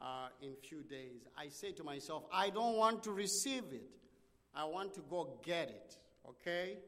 uh, 0.00 0.28
in 0.42 0.54
few 0.56 0.82
days. 0.82 1.26
I 1.38 1.48
say 1.48 1.72
to 1.72 1.84
myself, 1.84 2.24
I 2.32 2.50
don't 2.50 2.76
want 2.76 3.02
to 3.04 3.12
receive 3.12 3.64
it. 3.72 3.88
I 4.54 4.64
want 4.64 4.94
to 4.94 5.00
go 5.08 5.38
get 5.42 5.68
it, 5.68 5.96
okay? 6.28 6.78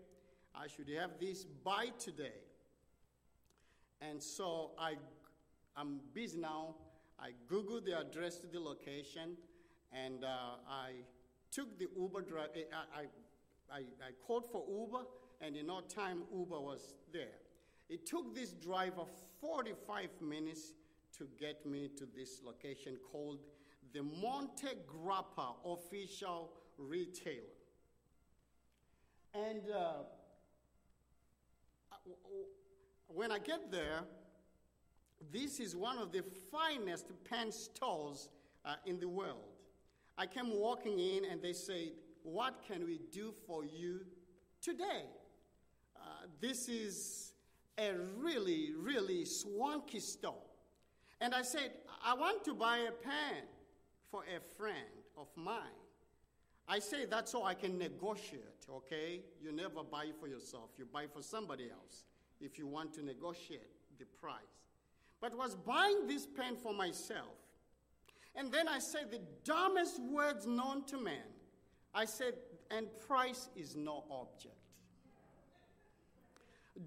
I 0.54 0.66
should 0.68 0.88
have 0.98 1.12
this 1.18 1.44
by 1.44 1.88
today. 1.98 2.40
And 4.00 4.22
so 4.22 4.72
I, 4.78 4.94
I'm 5.76 6.00
busy 6.14 6.38
now. 6.38 6.74
I 7.18 7.30
Google 7.48 7.80
the 7.80 7.98
address 7.98 8.38
to 8.38 8.46
the 8.46 8.60
location, 8.60 9.36
and 9.92 10.24
uh, 10.24 10.28
I 10.68 10.92
took 11.50 11.78
the 11.78 11.88
Uber 11.96 12.22
drive. 12.22 12.48
Eh, 12.54 12.62
I, 12.72 13.02
I, 13.74 13.78
I 13.78 14.10
called 14.26 14.50
for 14.50 14.64
Uber, 14.68 15.04
and 15.40 15.56
in 15.56 15.66
no 15.66 15.80
time, 15.80 16.22
Uber 16.32 16.60
was 16.60 16.94
there. 17.12 17.38
It 17.88 18.06
took 18.06 18.34
this 18.34 18.52
driver 18.52 19.02
45 19.40 20.08
minutes 20.20 20.72
to 21.16 21.26
get 21.38 21.64
me 21.64 21.88
to 21.96 22.06
this 22.16 22.40
location 22.44 22.96
called 23.10 23.38
the 23.92 24.02
Monte 24.02 24.68
Grappa 24.86 25.54
Official 25.64 26.50
Retailer. 26.76 27.42
And 29.34 29.62
uh, 29.74 29.92
when 33.08 33.32
I 33.32 33.38
get 33.38 33.70
there, 33.70 34.00
this 35.32 35.60
is 35.60 35.74
one 35.74 35.98
of 35.98 36.12
the 36.12 36.22
finest 36.50 37.06
pen 37.28 37.50
stores 37.50 38.28
uh, 38.64 38.74
in 38.86 39.00
the 39.00 39.08
world. 39.08 39.57
I 40.18 40.26
came 40.26 40.50
walking 40.50 40.98
in 40.98 41.24
and 41.24 41.40
they 41.40 41.52
said, 41.52 41.92
What 42.24 42.62
can 42.66 42.84
we 42.84 43.00
do 43.12 43.32
for 43.46 43.64
you 43.64 44.00
today? 44.60 45.04
Uh, 45.96 46.26
this 46.40 46.68
is 46.68 47.32
a 47.78 47.92
really, 48.16 48.72
really 48.76 49.24
swanky 49.24 50.00
store. 50.00 50.42
And 51.20 51.34
I 51.34 51.42
said, 51.42 51.70
I 52.04 52.14
want 52.14 52.44
to 52.44 52.54
buy 52.54 52.78
a 52.78 52.90
pen 52.90 53.44
for 54.10 54.22
a 54.24 54.40
friend 54.56 54.76
of 55.16 55.28
mine. 55.36 55.78
I 56.68 56.80
say 56.80 57.06
that 57.06 57.28
so 57.28 57.44
I 57.44 57.54
can 57.54 57.78
negotiate, 57.78 58.66
okay? 58.70 59.22
You 59.40 59.52
never 59.52 59.82
buy 59.82 60.08
for 60.20 60.28
yourself, 60.28 60.70
you 60.76 60.84
buy 60.84 61.06
for 61.06 61.22
somebody 61.22 61.70
else 61.70 62.04
if 62.40 62.58
you 62.58 62.66
want 62.66 62.92
to 62.94 63.04
negotiate 63.04 63.70
the 63.98 64.04
price. 64.20 64.34
But 65.20 65.36
was 65.36 65.54
buying 65.54 66.06
this 66.06 66.26
pen 66.26 66.56
for 66.56 66.74
myself. 66.74 67.36
And 68.38 68.52
then 68.52 68.68
I 68.68 68.78
said 68.78 69.10
the 69.10 69.20
dumbest 69.42 70.00
words 70.00 70.46
known 70.46 70.84
to 70.84 70.96
man. 70.96 71.26
I 71.92 72.04
said, 72.04 72.34
and 72.70 72.86
price 73.08 73.48
is 73.56 73.74
no 73.74 74.04
object. 74.08 74.54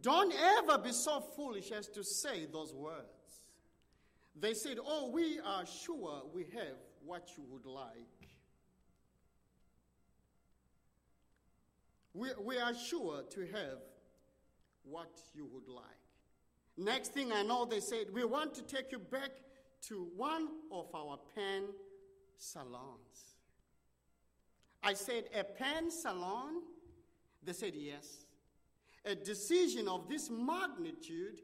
Don't 0.01 0.33
ever 0.57 0.77
be 0.77 0.93
so 0.93 1.19
foolish 1.35 1.71
as 1.71 1.89
to 1.89 2.05
say 2.05 2.45
those 2.45 2.73
words. 2.73 3.05
They 4.39 4.53
said, 4.53 4.77
Oh, 4.81 5.09
we 5.09 5.41
are 5.45 5.65
sure 5.65 6.21
we 6.33 6.43
have 6.53 6.77
what 7.05 7.27
you 7.35 7.43
would 7.51 7.65
like. 7.65 7.95
We, 12.13 12.29
we 12.41 12.57
are 12.57 12.73
sure 12.73 13.23
to 13.29 13.41
have 13.41 13.79
what 14.83 15.11
you 15.35 15.49
would 15.53 15.67
like. 15.67 15.83
Next 16.77 17.13
thing 17.13 17.33
I 17.33 17.43
know, 17.43 17.65
they 17.65 17.81
said, 17.81 18.05
We 18.13 18.23
want 18.23 18.53
to 18.55 18.61
take 18.61 18.93
you 18.93 18.99
back 18.99 19.31
to 19.87 20.07
one 20.15 20.47
of 20.71 20.93
our 20.93 21.19
pen 21.35 21.63
salons. 22.37 23.35
I 24.83 24.93
said, 24.93 25.25
A 25.37 25.43
pen 25.43 25.91
salon? 25.91 26.61
They 27.43 27.53
said, 27.53 27.73
Yes. 27.75 28.25
A 29.05 29.15
decision 29.15 29.87
of 29.87 30.07
this 30.07 30.29
magnitude, 30.29 31.41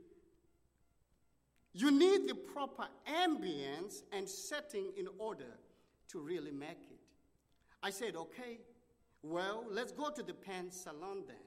you 1.73 1.91
need 1.91 2.27
the 2.27 2.35
proper 2.35 2.87
ambience 3.07 4.03
and 4.11 4.29
setting 4.29 4.91
in 4.97 5.07
order 5.17 5.57
to 6.09 6.19
really 6.19 6.51
make 6.51 6.69
it. 6.91 6.99
I 7.81 7.89
said, 7.89 8.15
Okay, 8.15 8.59
well, 9.23 9.65
let's 9.69 9.91
go 9.91 10.09
to 10.11 10.23
the 10.23 10.33
pen 10.33 10.71
salon 10.71 11.23
then. 11.27 11.37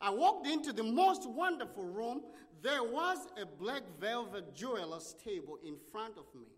I 0.00 0.10
walked 0.10 0.46
into 0.46 0.72
the 0.72 0.82
most 0.82 1.28
wonderful 1.28 1.84
room. 1.84 2.22
There 2.62 2.82
was 2.82 3.18
a 3.40 3.46
black 3.46 3.82
velvet 4.00 4.54
jeweler's 4.54 5.14
table 5.24 5.58
in 5.64 5.76
front 5.92 6.16
of 6.16 6.26
me. 6.34 6.48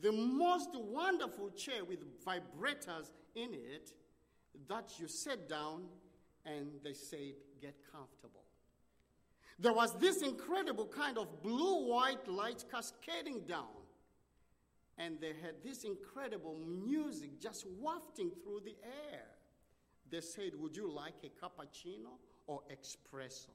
The 0.00 0.12
most 0.12 0.70
wonderful 0.74 1.50
chair 1.50 1.84
with 1.84 2.00
vibrators 2.24 3.10
in 3.34 3.54
it 3.54 3.92
that 4.68 4.92
you 4.98 5.08
sit 5.08 5.48
down 5.48 5.84
and 6.44 6.68
they 6.84 6.92
said, 6.92 7.34
get 7.60 7.74
comfortable. 7.90 8.44
There 9.58 9.72
was 9.72 9.98
this 9.98 10.22
incredible 10.22 10.86
kind 10.86 11.16
of 11.16 11.42
blue 11.42 11.88
white 11.88 12.28
light 12.28 12.64
cascading 12.70 13.40
down. 13.48 13.64
And 14.98 15.20
they 15.20 15.32
had 15.42 15.62
this 15.62 15.84
incredible 15.84 16.56
music 16.56 17.40
just 17.40 17.66
wafting 17.80 18.30
through 18.42 18.60
the 18.64 18.76
air. 19.12 19.24
They 20.10 20.20
said, 20.20 20.52
Would 20.58 20.76
you 20.76 20.90
like 20.90 21.14
a 21.22 21.28
cappuccino 21.28 22.18
or 22.46 22.62
espresso? 22.72 23.50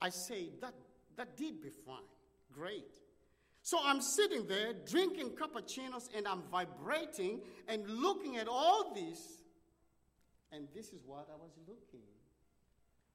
I 0.00 0.10
say, 0.10 0.50
That, 0.60 0.74
that 1.16 1.36
did 1.36 1.62
be 1.62 1.70
fine. 1.70 2.02
Great. 2.52 2.94
So 3.62 3.78
I'm 3.82 4.02
sitting 4.02 4.46
there 4.46 4.74
drinking 4.86 5.30
cappuccinos 5.30 6.08
and 6.14 6.28
I'm 6.28 6.42
vibrating 6.50 7.40
and 7.66 7.88
looking 7.88 8.36
at 8.36 8.46
all 8.46 8.92
this. 8.94 9.42
And 10.52 10.68
this 10.74 10.92
is 10.92 11.02
what 11.06 11.30
I 11.32 11.36
was 11.36 11.52
looking. 11.66 12.02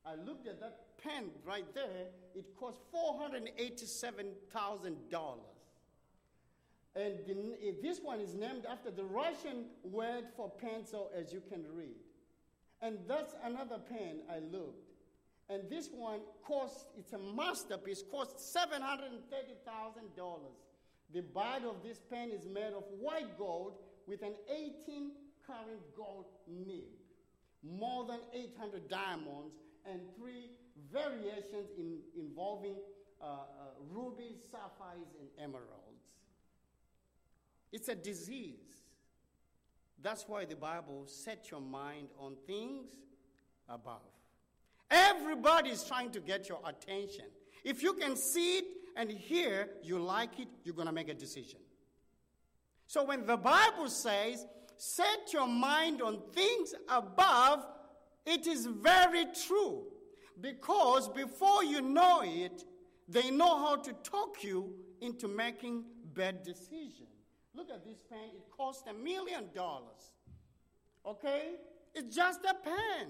I 0.06 0.16
looked 0.16 0.48
at 0.48 0.60
that 0.60 0.98
pen 1.04 1.30
right 1.46 1.72
there. 1.76 2.08
It 2.34 2.56
cost 2.60 2.80
$487,000. 2.92 5.38
And 6.96 7.20
this 7.84 8.00
one 8.02 8.20
is 8.20 8.34
named 8.34 8.66
after 8.70 8.90
the 8.90 9.04
Russian 9.04 9.66
word 9.84 10.26
for 10.36 10.50
pencil, 10.50 11.12
as 11.16 11.32
you 11.32 11.42
can 11.48 11.64
read. 11.72 12.09
And 12.82 12.98
that's 13.08 13.36
another 13.44 13.78
pen 13.78 14.22
I 14.32 14.40
looked. 14.40 14.88
And 15.50 15.70
this 15.70 15.90
one 15.92 16.22
cost, 16.44 16.88
it's 16.98 17.12
a 17.14 17.18
masterpiece, 17.18 18.04
cost 18.10 18.38
$730,000. 18.38 20.40
The 21.12 21.22
body 21.22 21.66
of 21.66 21.84
this 21.84 22.00
pen 22.10 22.32
is 22.32 22.46
made 22.46 22.74
of 22.74 22.84
white 23.00 23.38
gold 23.38 23.74
with 24.08 24.22
an 24.22 24.36
18 24.50 25.12
karat 25.46 25.96
gold 25.98 26.26
nib, 26.48 26.86
more 27.64 28.06
than 28.06 28.20
800 28.34 28.88
diamonds, 28.88 29.56
and 29.90 30.00
three 30.16 30.52
variations 30.92 31.70
in, 31.78 31.98
involving 32.16 32.76
uh, 33.22 33.26
uh, 33.26 33.38
rubies, 33.90 34.38
sapphires, 34.52 35.16
and 35.20 35.30
emeralds. 35.44 35.66
It's 37.72 37.90
a 37.90 37.96
disease. 37.96 38.79
That's 40.02 40.26
why 40.28 40.46
the 40.46 40.56
Bible 40.56 41.04
set 41.08 41.52
your 41.52 41.62
mind 41.62 42.08
on 42.18 42.36
things 42.48 42.88
above. 43.68 44.02
Everybody 44.90 45.70
is 45.70 45.84
trying 45.84 46.12
to 46.12 46.20
get 46.20 46.50
your 46.50 46.60
attention. 46.66 47.26
If 47.64 47.84
you 47.84 47.94
can 47.94 48.16
see 48.16 48.60
it 48.60 48.66
and 48.96 49.12
hear, 49.12 49.70
you 49.84 50.00
like 50.00 50.40
it, 50.40 50.48
you're 50.64 50.76
going 50.76 50.88
to 50.88 50.94
make 50.94 51.10
a 51.10 51.14
decision. 51.14 51.60
So 52.88 53.04
when 53.04 53.26
the 53.26 53.38
Bible 53.38 53.90
says, 53.90 54.46
set 54.78 55.34
your 55.34 55.48
mind 55.48 56.02
on 56.02 56.20
things 56.34 56.74
above, 56.88 57.66
it 58.26 58.48
is 58.48 58.66
very 58.66 59.26
true. 59.48 59.84
Because 60.40 61.10
before 61.10 61.64
you 61.64 61.82
know 61.82 62.22
it, 62.24 62.64
they 63.08 63.30
know 63.30 63.60
how 63.60 63.76
to 63.76 63.94
talk 64.04 64.44
you 64.44 64.74
into 65.02 65.28
making 65.28 65.84
bad 66.14 66.44
decisions. 66.44 67.19
Look 67.60 67.72
at 67.72 67.84
this 67.84 68.02
pen, 68.10 68.30
it 68.38 68.50
cost 68.56 68.86
a 68.88 68.94
million 68.94 69.50
dollars. 69.54 70.14
Okay? 71.06 71.56
It's 71.94 72.16
just 72.16 72.40
a 72.46 72.54
pen. 72.54 73.10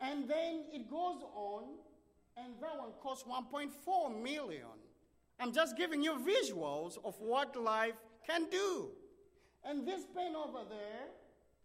And 0.00 0.30
then 0.30 0.62
it 0.72 0.88
goes 0.88 1.22
on, 1.34 1.64
and 2.36 2.54
that 2.62 2.78
one 2.78 2.92
costs 3.02 3.24
1.4 3.24 4.22
million. 4.22 4.78
I'm 5.40 5.52
just 5.52 5.76
giving 5.76 6.04
you 6.04 6.12
visuals 6.20 6.98
of 7.04 7.16
what 7.18 7.60
life 7.60 7.96
can 8.24 8.48
do. 8.48 8.90
And 9.64 9.84
this 9.84 10.06
pen 10.14 10.36
over 10.36 10.60
there, 10.68 11.08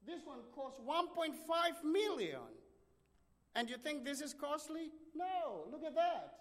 this 0.07 0.21
one 0.25 0.39
costs 0.55 0.79
1.5 0.79 1.83
million. 1.83 2.39
And 3.55 3.69
you 3.69 3.77
think 3.77 4.03
this 4.03 4.19
is 4.19 4.33
costly? 4.33 4.89
No, 5.15 5.65
look 5.71 5.83
at 5.85 5.93
that. 5.93 6.33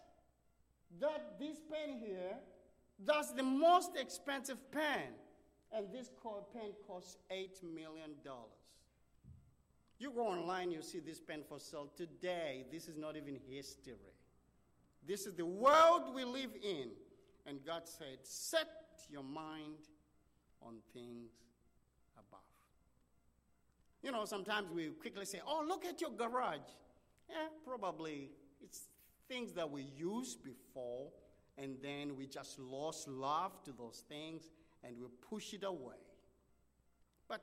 That 0.99 1.39
this 1.39 1.59
pen 1.71 1.99
here, 1.99 2.39
that's 3.05 3.33
the 3.33 3.43
most 3.43 3.99
expensive 3.99 4.57
pen 4.73 5.13
and 5.75 5.87
this 5.93 6.11
pen 6.53 6.73
costs 6.87 7.17
$8 7.31 7.63
million. 7.63 8.11
You 9.99 10.11
go 10.11 10.27
online, 10.27 10.71
you 10.71 10.83
see 10.83 10.99
this 11.01 11.21
pen 11.21 11.43
for 11.49 11.61
sale 11.61 11.91
today. 11.97 12.67
This 12.71 12.89
is 12.89 12.97
not 12.97 13.17
even 13.17 13.39
history. 13.49 13.95
This 15.07 15.27
is 15.27 15.35
the 15.35 15.47
world 15.47 16.15
we 16.15 16.25
live 16.25 16.51
in. 16.63 16.89
And 17.47 17.65
God 17.65 17.83
said, 17.85 18.19
Set 18.23 18.69
your 19.11 19.23
mind 19.23 19.79
on 20.61 20.75
things 20.93 21.31
above. 22.17 22.41
You 24.03 24.13
know, 24.13 24.25
sometimes 24.25 24.71
we 24.71 24.89
quickly 24.89 25.25
say, 25.25 25.41
Oh, 25.47 25.65
look 25.67 25.85
at 25.85 26.01
your 26.01 26.11
garage. 26.11 26.59
Yeah, 27.29 27.49
probably 27.65 28.31
it's 28.61 28.89
things 29.29 29.53
that 29.53 29.71
we 29.71 29.83
used 29.97 30.45
before, 30.45 31.09
and 31.57 31.77
then 31.81 32.17
we 32.17 32.27
just 32.27 32.59
lost 32.59 33.09
love 33.09 33.63
to 33.65 33.73
those 33.73 34.03
things 34.09 34.43
and 34.85 34.97
we 34.99 35.07
push 35.29 35.53
it 35.55 35.65
away. 35.65 35.97
But 37.29 37.43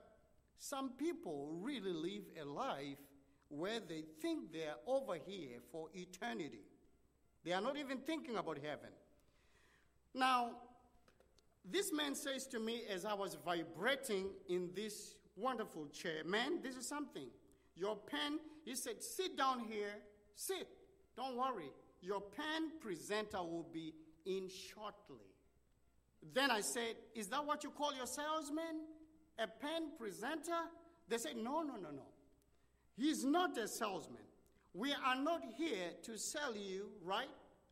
some 0.57 0.91
people 0.91 1.49
really 1.61 1.93
live 1.93 2.23
a 2.41 2.45
life 2.45 2.97
where 3.49 3.79
they 3.79 4.03
think 4.21 4.51
they're 4.53 4.75
over 4.85 5.15
here 5.15 5.57
for 5.71 5.87
eternity. 5.93 6.61
They 7.43 7.53
are 7.53 7.61
not 7.61 7.77
even 7.77 7.99
thinking 7.99 8.37
about 8.37 8.57
heaven. 8.57 8.89
Now, 10.13 10.51
this 11.69 11.91
man 11.93 12.15
says 12.15 12.47
to 12.47 12.59
me 12.59 12.83
as 12.91 13.05
I 13.05 13.13
was 13.13 13.37
vibrating 13.45 14.27
in 14.47 14.69
this 14.75 15.15
wonderful 15.35 15.87
chair, 15.87 16.23
Man, 16.25 16.61
this 16.61 16.75
is 16.75 16.87
something. 16.87 17.27
Your 17.75 17.95
pen, 17.95 18.39
he 18.65 18.75
said, 18.75 19.01
sit 19.01 19.37
down 19.37 19.61
here, 19.69 19.93
sit, 20.35 20.67
don't 21.15 21.37
worry. 21.37 21.71
Your 22.01 22.21
pen 22.21 22.71
presenter 22.81 23.37
will 23.37 23.67
be 23.71 23.93
in 24.25 24.49
shortly. 24.49 25.23
Then 26.33 26.51
I 26.51 26.61
said, 26.61 26.95
Is 27.15 27.27
that 27.27 27.45
what 27.45 27.63
you 27.63 27.71
call 27.71 27.95
your 27.95 28.07
salesman? 28.07 28.85
A 29.37 29.47
pen 29.47 29.91
presenter? 29.97 30.67
They 31.07 31.17
said, 31.17 31.37
No, 31.37 31.61
no, 31.61 31.75
no, 31.75 31.91
no. 31.91 32.05
He's 32.97 33.23
not 33.23 33.57
a 33.57 33.67
salesman. 33.67 34.17
We 34.73 34.93
are 34.93 35.15
not 35.15 35.41
here 35.57 35.91
to 36.03 36.17
sell 36.17 36.55
you, 36.55 36.89
right? 37.03 37.29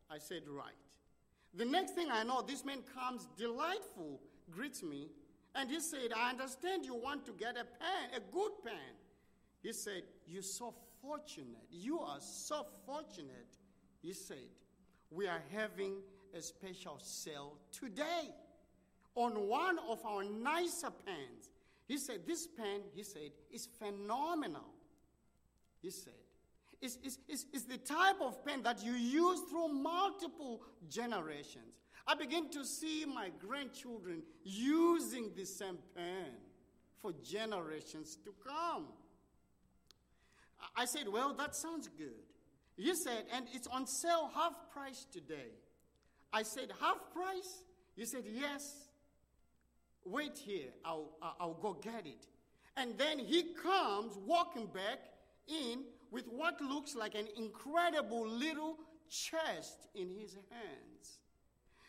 I 0.10 0.18
said, 0.18 0.44
Right. 0.48 0.74
The 1.54 1.66
next 1.66 1.92
thing 1.96 2.08
I 2.12 2.24
know, 2.24 2.42
this 2.42 2.64
man 2.64 2.80
comes 2.94 3.28
delightful, 3.38 4.20
greets 4.52 4.84
me, 4.84 5.10
and 5.56 5.70
he 5.70 5.80
said, 5.80 6.14
I 6.16 6.30
understand 6.30 6.86
you 6.86 6.96
want 6.96 7.26
to 7.26 7.32
get 7.32 7.52
a 7.52 7.66
pen, 7.66 8.16
a 8.16 8.20
good 8.32 8.52
pen. 8.64 8.96
He 9.64 9.74
said, 9.74 10.04
You're 10.28 10.44
so 10.44 10.74
fortunate. 11.02 11.66
You 11.72 12.00
are 12.00 12.20
so 12.20 12.66
fortunate. 12.86 13.58
He 14.02 14.14
said, 14.14 14.50
We 15.10 15.28
are 15.28 15.42
having 15.52 15.96
a 16.38 16.42
special 16.42 17.00
sale 17.00 17.54
today 17.72 18.30
on 19.16 19.48
one 19.48 19.80
of 19.90 20.06
our 20.06 20.24
nicer 20.24 20.92
pens. 21.06 21.50
He 21.88 21.98
said, 21.98 22.22
This 22.28 22.48
pen, 22.48 22.82
he 22.94 23.04
said, 23.04 23.32
is 23.52 23.68
phenomenal. 23.80 24.74
He 25.82 25.90
said, 25.90 26.14
it's, 26.82 26.98
it's, 27.04 27.18
it's, 27.28 27.46
it's 27.54 27.64
the 27.64 27.78
type 27.78 28.18
of 28.22 28.46
pen 28.46 28.62
that 28.64 28.84
you 28.84 28.94
use 28.94 29.42
through 29.50 29.70
multiple 29.70 30.62
generations. 30.90 31.74
I 32.06 32.14
begin 32.14 32.50
to 32.52 32.64
see 32.64 33.06
my 33.06 33.32
grandchildren 33.40 34.22
using 34.44 35.32
the 35.36 35.46
same 35.46 35.80
pen 35.96 36.34
for 37.02 37.14
generations 37.24 38.18
to 38.24 38.34
come. 38.46 38.86
I 40.76 40.86
said, 40.86 41.08
Well, 41.08 41.34
that 41.34 41.56
sounds 41.56 41.90
good. 41.98 42.14
He 42.76 42.94
said, 42.96 43.26
And 43.34 43.48
it's 43.54 43.68
on 43.68 43.88
sale 43.88 44.30
half 44.36 44.54
price 44.72 45.08
today. 45.12 45.52
I 46.34 46.44
said, 46.44 46.72
Half 46.80 47.14
price? 47.14 47.64
He 47.96 48.06
said, 48.06 48.24
Yes. 48.26 48.88
Wait 50.06 50.38
here, 50.38 50.70
I'll, 50.86 51.10
I'll 51.38 51.58
go 51.62 51.74
get 51.74 52.06
it. 52.06 52.28
And 52.78 52.98
then 52.98 53.20
he 53.20 53.54
comes 53.62 54.18
walking 54.26 54.68
back 54.68 55.00
in 55.48 55.84
with 56.12 56.28
what 56.28 56.62
looks 56.62 56.96
like 56.96 57.16
an 57.16 57.28
incredible 57.36 58.26
little 58.26 58.78
chest 59.10 59.88
in 59.96 60.10
his 60.10 60.38
hands. 60.50 61.20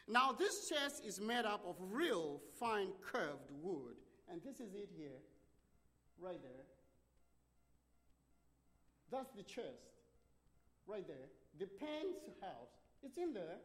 Now, 0.09 0.33
this 0.33 0.69
chest 0.69 1.05
is 1.05 1.21
made 1.21 1.45
up 1.45 1.63
of 1.67 1.77
real 1.79 2.41
fine 2.59 2.89
curved 3.03 3.51
wood. 3.63 3.97
And 4.31 4.43
this 4.43 4.61
is 4.61 4.75
it 4.75 4.89
here, 4.97 5.21
right 6.19 6.41
there. 6.43 6.65
That's 9.11 9.31
the 9.33 9.43
chest, 9.43 9.93
right 10.87 11.07
there. 11.07 11.29
The 11.59 11.67
pen's 11.67 12.17
house, 12.41 12.73
it's 13.03 13.17
in 13.17 13.33
there. 13.33 13.59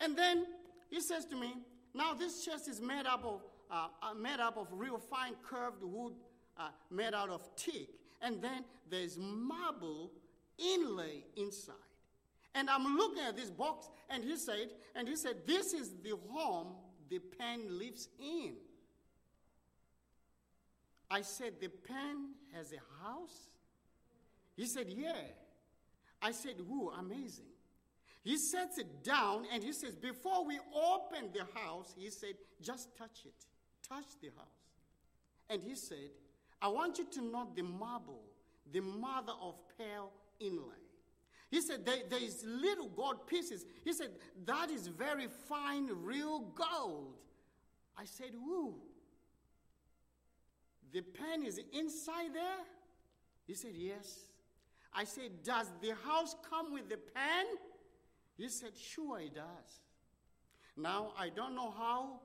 And 0.00 0.16
then 0.16 0.46
he 0.90 1.00
says 1.00 1.24
to 1.26 1.36
me, 1.36 1.54
now 1.94 2.14
this 2.14 2.44
chest 2.44 2.68
is 2.68 2.80
made 2.80 3.06
up 3.06 3.24
of, 3.24 3.40
uh, 3.70 3.88
uh, 4.02 4.14
made 4.14 4.40
up 4.40 4.56
of 4.56 4.68
real 4.72 4.98
fine 4.98 5.34
curved 5.42 5.82
wood 5.82 6.14
uh, 6.56 6.68
made 6.90 7.14
out 7.14 7.30
of 7.30 7.54
teak. 7.56 7.90
And 8.20 8.42
then 8.42 8.64
there's 8.90 9.16
marble 9.18 10.10
inlay 10.58 11.24
inside. 11.36 11.74
And 12.54 12.68
I'm 12.68 12.96
looking 12.96 13.22
at 13.22 13.36
this 13.36 13.50
box, 13.50 13.88
and 14.10 14.24
he 14.24 14.36
said, 14.36 14.70
and 14.96 15.06
he 15.06 15.16
said, 15.16 15.46
this 15.46 15.72
is 15.72 15.92
the 16.02 16.14
home 16.30 16.74
the 17.08 17.18
pen 17.18 17.78
lives 17.78 18.08
in. 18.20 18.54
I 21.10 21.22
said, 21.22 21.54
the 21.60 21.68
pen 21.68 22.30
has 22.54 22.72
a 22.72 23.04
house? 23.04 23.48
He 24.56 24.66
said, 24.66 24.86
yeah. 24.88 25.12
I 26.20 26.32
said, 26.32 26.56
whoo, 26.68 26.90
amazing. 26.90 27.44
He 28.28 28.36
sets 28.36 28.76
it 28.76 29.02
down 29.02 29.46
and 29.50 29.64
he 29.64 29.72
says, 29.72 29.96
Before 29.96 30.44
we 30.44 30.58
open 30.74 31.30
the 31.32 31.46
house, 31.58 31.94
he 31.96 32.10
said, 32.10 32.34
Just 32.60 32.94
touch 32.94 33.20
it. 33.24 33.32
Touch 33.88 34.04
the 34.20 34.28
house. 34.36 34.66
And 35.48 35.62
he 35.62 35.74
said, 35.74 36.10
I 36.60 36.68
want 36.68 36.98
you 36.98 37.06
to 37.10 37.22
note 37.22 37.56
the 37.56 37.62
marble, 37.62 38.20
the 38.70 38.80
mother 38.80 39.32
of 39.40 39.54
pearl 39.78 40.12
inlay. 40.40 40.76
He 41.50 41.62
said, 41.62 41.86
there, 41.86 42.00
there 42.10 42.22
is 42.22 42.44
little 42.46 42.88
gold 42.88 43.26
pieces. 43.26 43.64
He 43.82 43.94
said, 43.94 44.10
That 44.44 44.70
is 44.70 44.88
very 44.88 45.28
fine, 45.48 45.88
real 46.02 46.40
gold. 46.54 47.14
I 47.96 48.04
said, 48.04 48.32
Woo. 48.34 48.74
The 50.92 51.00
pen 51.00 51.46
is 51.46 51.58
inside 51.72 52.34
there? 52.34 52.66
He 53.46 53.54
said, 53.54 53.72
Yes. 53.72 54.26
I 54.92 55.04
said, 55.04 55.42
Does 55.42 55.72
the 55.80 55.94
house 56.04 56.36
come 56.50 56.74
with 56.74 56.90
the 56.90 56.98
pen? 56.98 57.46
He 58.38 58.48
said, 58.48 58.70
Sure, 58.80 59.18
he 59.18 59.28
does. 59.28 59.82
Now, 60.76 61.12
I 61.18 61.28
don't 61.28 61.56
know 61.56 61.74
how 61.76 62.20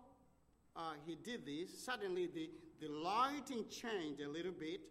uh, 0.75 0.93
he 1.05 1.15
did 1.15 1.45
this. 1.45 1.83
Suddenly, 1.83 2.27
the, 2.27 2.49
the 2.79 2.87
lighting 2.87 3.65
changed 3.69 4.21
a 4.21 4.29
little 4.29 4.51
bit. 4.51 4.81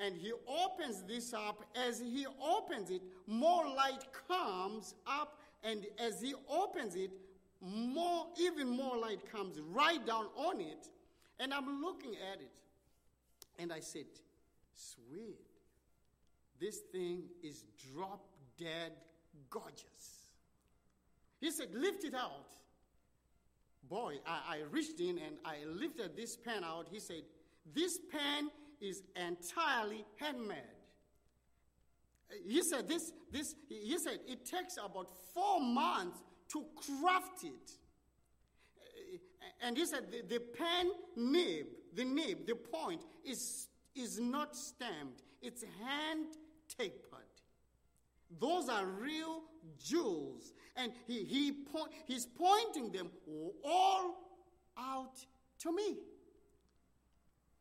And 0.00 0.16
he 0.16 0.32
opens 0.46 1.02
this 1.04 1.32
up. 1.32 1.64
As 1.76 2.00
he 2.00 2.26
opens 2.42 2.90
it, 2.90 3.02
more 3.26 3.64
light 3.66 4.04
comes 4.28 4.94
up. 5.06 5.38
And 5.62 5.86
as 5.98 6.20
he 6.20 6.34
opens 6.48 6.96
it, 6.96 7.10
more, 7.60 8.26
even 8.38 8.68
more 8.68 8.96
light 8.96 9.30
comes 9.30 9.60
right 9.60 10.04
down 10.04 10.26
on 10.36 10.60
it. 10.60 10.88
And 11.40 11.54
I'm 11.54 11.82
looking 11.82 12.14
at 12.32 12.40
it. 12.40 12.50
And 13.60 13.72
I 13.72 13.80
said, 13.80 14.06
Sweet. 14.74 15.38
This 16.60 16.78
thing 16.92 17.22
is 17.44 17.64
drop 17.92 18.24
dead 18.58 18.92
gorgeous. 19.50 20.17
He 21.40 21.50
said, 21.50 21.68
Lift 21.74 22.04
it 22.04 22.14
out. 22.14 22.46
Boy, 23.88 24.16
I, 24.26 24.56
I 24.56 24.60
reached 24.70 25.00
in 25.00 25.18
and 25.18 25.36
I 25.44 25.64
lifted 25.66 26.16
this 26.16 26.36
pen 26.36 26.64
out. 26.64 26.88
He 26.90 27.00
said, 27.00 27.22
This 27.74 27.98
pen 28.10 28.50
is 28.80 29.02
entirely 29.16 30.04
handmade. 30.16 30.58
He 32.46 32.62
said, 32.62 32.88
this, 32.88 33.12
this, 33.32 33.54
he 33.68 33.96
said, 33.98 34.20
it 34.26 34.44
takes 34.44 34.76
about 34.76 35.08
four 35.32 35.60
months 35.60 36.20
to 36.52 36.64
craft 36.76 37.44
it. 37.44 37.70
And 39.62 39.76
he 39.76 39.86
said, 39.86 40.10
the, 40.10 40.22
the 40.22 40.40
pen 40.40 40.90
nib, 41.16 41.66
the 41.94 42.04
nib, 42.04 42.46
the 42.46 42.54
point, 42.54 43.02
is, 43.24 43.68
is 43.94 44.20
not 44.20 44.54
stamped, 44.54 45.22
it's 45.42 45.64
hand 45.82 46.26
tapered. 46.76 47.27
Those 48.40 48.68
are 48.68 48.84
real 48.86 49.42
jewels 49.82 50.52
and 50.76 50.92
he, 51.06 51.24
he 51.24 51.52
he's 52.06 52.26
pointing 52.26 52.92
them 52.92 53.10
all 53.64 54.14
out 54.78 55.18
to 55.60 55.72
me. 55.72 55.96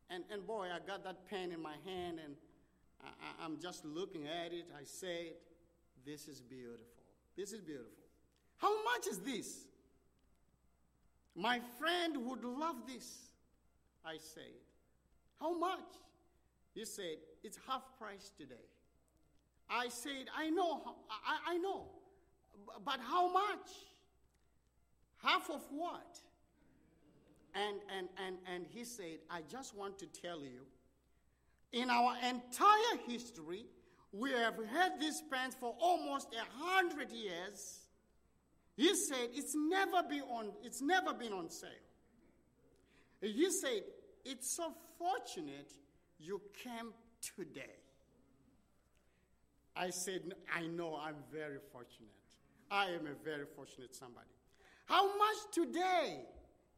And, 0.10 0.24
and 0.32 0.46
boy, 0.46 0.68
I 0.74 0.80
got 0.86 1.04
that 1.04 1.28
pen 1.28 1.52
in 1.52 1.62
my 1.62 1.76
hand 1.86 2.20
and 2.24 2.36
I, 3.04 3.44
I'm 3.44 3.60
just 3.60 3.84
looking 3.84 4.28
at 4.28 4.54
it. 4.54 4.68
I 4.78 4.84
said, 4.84 5.34
This 6.06 6.28
is 6.28 6.42
beautiful. 6.42 6.86
This 7.36 7.52
is 7.52 7.62
beautiful. 7.62 7.92
How 8.58 8.74
much 8.84 9.08
is 9.08 9.20
this? 9.20 9.66
My 11.36 11.60
friend 11.78 12.26
would 12.26 12.44
love 12.44 12.76
this. 12.88 13.30
I 14.06 14.18
said, 14.20 14.54
How 15.40 15.58
much? 15.58 15.80
He 16.74 16.86
said, 16.86 17.18
It's 17.44 17.60
half 17.68 17.84
price 18.00 18.32
today. 18.38 18.56
I 19.70 19.90
said, 19.90 20.26
I 20.36 20.50
know, 20.50 20.82
I, 21.10 21.54
I 21.54 21.58
know. 21.58 21.88
But 22.86 23.00
how 23.02 23.32
much? 23.32 23.70
Half 25.24 25.50
of 25.50 25.62
what? 25.72 26.20
And, 27.56 27.78
and, 27.98 28.08
and, 28.26 28.38
and 28.54 28.66
he 28.70 28.84
said, 28.84 29.20
I 29.30 29.42
just 29.50 29.76
want 29.76 29.98
to 30.00 30.06
tell 30.06 30.42
you, 30.42 30.62
in 31.74 31.90
our 31.90 32.16
entire 32.18 32.98
history, 33.08 33.66
we 34.12 34.32
have 34.32 34.56
had 34.72 35.00
these 35.00 35.22
pens 35.32 35.56
for 35.60 35.76
almost 35.80 36.30
a 36.34 36.64
hundred 36.64 37.12
years. 37.12 37.80
He 38.76 38.96
said 38.96 39.30
it's 39.34 39.56
never 39.56 40.08
been 40.08 40.22
on, 40.22 40.52
it's 40.64 40.82
never 40.82 41.14
been 41.14 41.34
on 41.34 41.50
sale. 41.50 41.70
He 43.22 43.52
said, 43.52 43.82
It's 44.24 44.56
so 44.56 44.74
fortunate 44.98 45.74
you 46.20 46.42
came 46.64 46.94
today. 47.36 47.76
I 49.78 49.90
said, 49.92 50.34
I 50.54 50.68
know 50.68 51.00
I'm 51.02 51.18
very 51.32 51.60
fortunate. 51.72 52.10
I 52.72 52.88
am 52.88 53.08
a 53.08 53.24
very 53.24 53.46
fortunate 53.56 53.96
somebody. 53.96 54.28
How 54.86 55.06
much 55.18 55.38
today? 55.52 56.22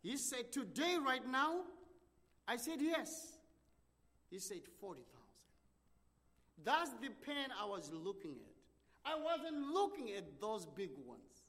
He 0.02 0.18
said, 0.18 0.52
Today, 0.52 0.98
right 1.06 1.26
now? 1.28 1.62
I 2.48 2.58
said, 2.58 2.80
Yes. 2.80 3.38
He 4.30 4.40
said, 4.40 4.62
40,000. 4.80 5.06
That's 6.64 6.92
the 7.02 7.10
pen 7.26 7.50
I 7.60 7.66
was 7.66 7.92
looking 7.92 8.32
at. 8.32 9.12
I 9.12 9.16
wasn't 9.16 9.74
looking 9.74 10.12
at 10.12 10.40
those 10.40 10.66
big 10.66 10.92
ones. 11.08 11.46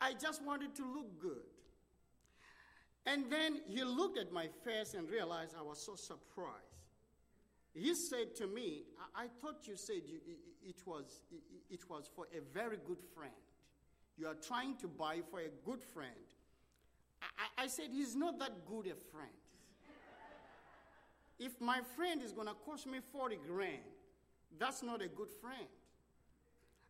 I 0.00 0.14
just 0.14 0.42
wanted 0.42 0.74
to 0.76 0.82
look 0.82 1.20
good. 1.20 1.42
And 3.06 3.30
then 3.30 3.60
he 3.66 3.84
looked 3.84 4.18
at 4.18 4.32
my 4.32 4.48
face 4.64 4.94
and 4.94 5.10
realized 5.10 5.54
I 5.58 5.62
was 5.62 5.78
so 5.78 5.94
surprised. 5.94 6.73
He 7.74 7.94
said 7.94 8.36
to 8.36 8.46
me, 8.46 8.84
I, 9.16 9.24
I 9.24 9.26
thought 9.40 9.66
you 9.66 9.76
said 9.76 10.02
you, 10.06 10.18
it, 10.62 10.76
was, 10.86 11.20
it, 11.68 11.90
was 11.90 12.08
for 12.14 12.26
a 12.32 12.40
very 12.52 12.78
good 12.86 13.02
friend. 13.14 13.32
You 14.16 14.28
are 14.28 14.34
trying 14.34 14.76
to 14.76 14.86
buy 14.86 15.20
for 15.28 15.40
a 15.40 15.50
good 15.64 15.82
friend. 15.82 16.10
I, 17.20 17.64
I 17.64 17.66
said, 17.66 17.86
He's 17.92 18.14
not 18.14 18.38
that 18.38 18.64
good 18.66 18.86
a 18.86 18.94
friend. 19.10 19.34
if 21.40 21.60
my 21.60 21.80
friend 21.96 22.22
is 22.22 22.32
going 22.32 22.46
to 22.46 22.54
cost 22.64 22.86
me 22.86 22.98
40 23.12 23.38
grand, 23.48 23.82
that's 24.58 24.82
not 24.84 25.02
a 25.02 25.08
good 25.08 25.30
friend. 25.40 25.66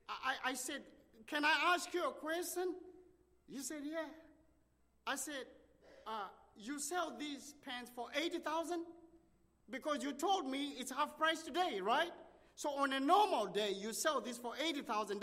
I, 0.07 0.51
I 0.51 0.55
said, 0.55 0.83
Can 1.27 1.47
I 1.47 1.73
ask 1.75 1.93
you 1.95 2.07
a 2.07 2.13
question? 2.13 2.75
He 3.51 3.61
said, 3.61 3.81
Yeah. 3.85 4.05
I 5.07 5.17
said, 5.17 5.47
uh, 6.07 6.29
You 6.59 6.79
sell 6.79 7.17
these 7.19 7.55
pants 7.65 7.91
for 7.95 8.09
80,000? 8.15 8.81
Because 9.71 10.03
you 10.03 10.13
told 10.13 10.49
me 10.49 10.75
it's 10.79 10.93
half 10.93 11.17
price 11.17 11.43
today, 11.43 11.81
right? 11.83 12.11
So 12.55 12.71
on 12.71 12.93
a 12.93 13.01
normal 13.01 13.47
day, 13.47 13.73
you 13.77 13.93
sell 13.93 14.21
this 14.21 14.39
for 14.39 14.53
$80,000. 14.55 15.21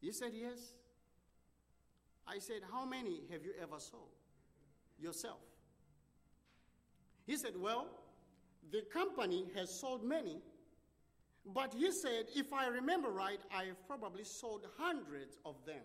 He 0.00 0.12
said, 0.12 0.32
Yes. 0.34 0.74
I 2.26 2.38
said, 2.38 2.62
How 2.72 2.84
many 2.84 3.22
have 3.30 3.44
you 3.44 3.52
ever 3.60 3.78
sold? 3.78 4.10
Yourself. 4.98 5.40
He 7.26 7.36
said, 7.36 7.52
Well, 7.56 7.86
the 8.72 8.82
company 8.92 9.46
has 9.54 9.70
sold 9.80 10.04
many, 10.04 10.38
but 11.46 11.74
he 11.74 11.90
said, 11.90 12.26
if 12.34 12.52
I 12.52 12.66
remember 12.66 13.08
right, 13.08 13.40
I've 13.54 13.86
probably 13.86 14.24
sold 14.24 14.66
hundreds 14.78 15.38
of 15.44 15.56
them. 15.66 15.82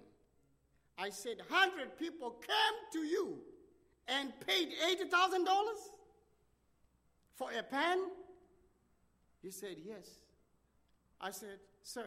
I 0.98 1.10
said, 1.10 1.38
100 1.48 1.98
people 1.98 2.32
came 2.32 2.78
to 2.94 3.08
you 3.08 3.38
and 4.08 4.32
paid 4.46 4.70
$80,000 4.70 5.46
for 7.36 7.50
a 7.52 7.64
pen? 7.64 8.00
He 9.42 9.52
said, 9.52 9.78
Yes. 9.86 10.10
I 11.22 11.32
said, 11.32 11.60
Sir, 11.84 12.06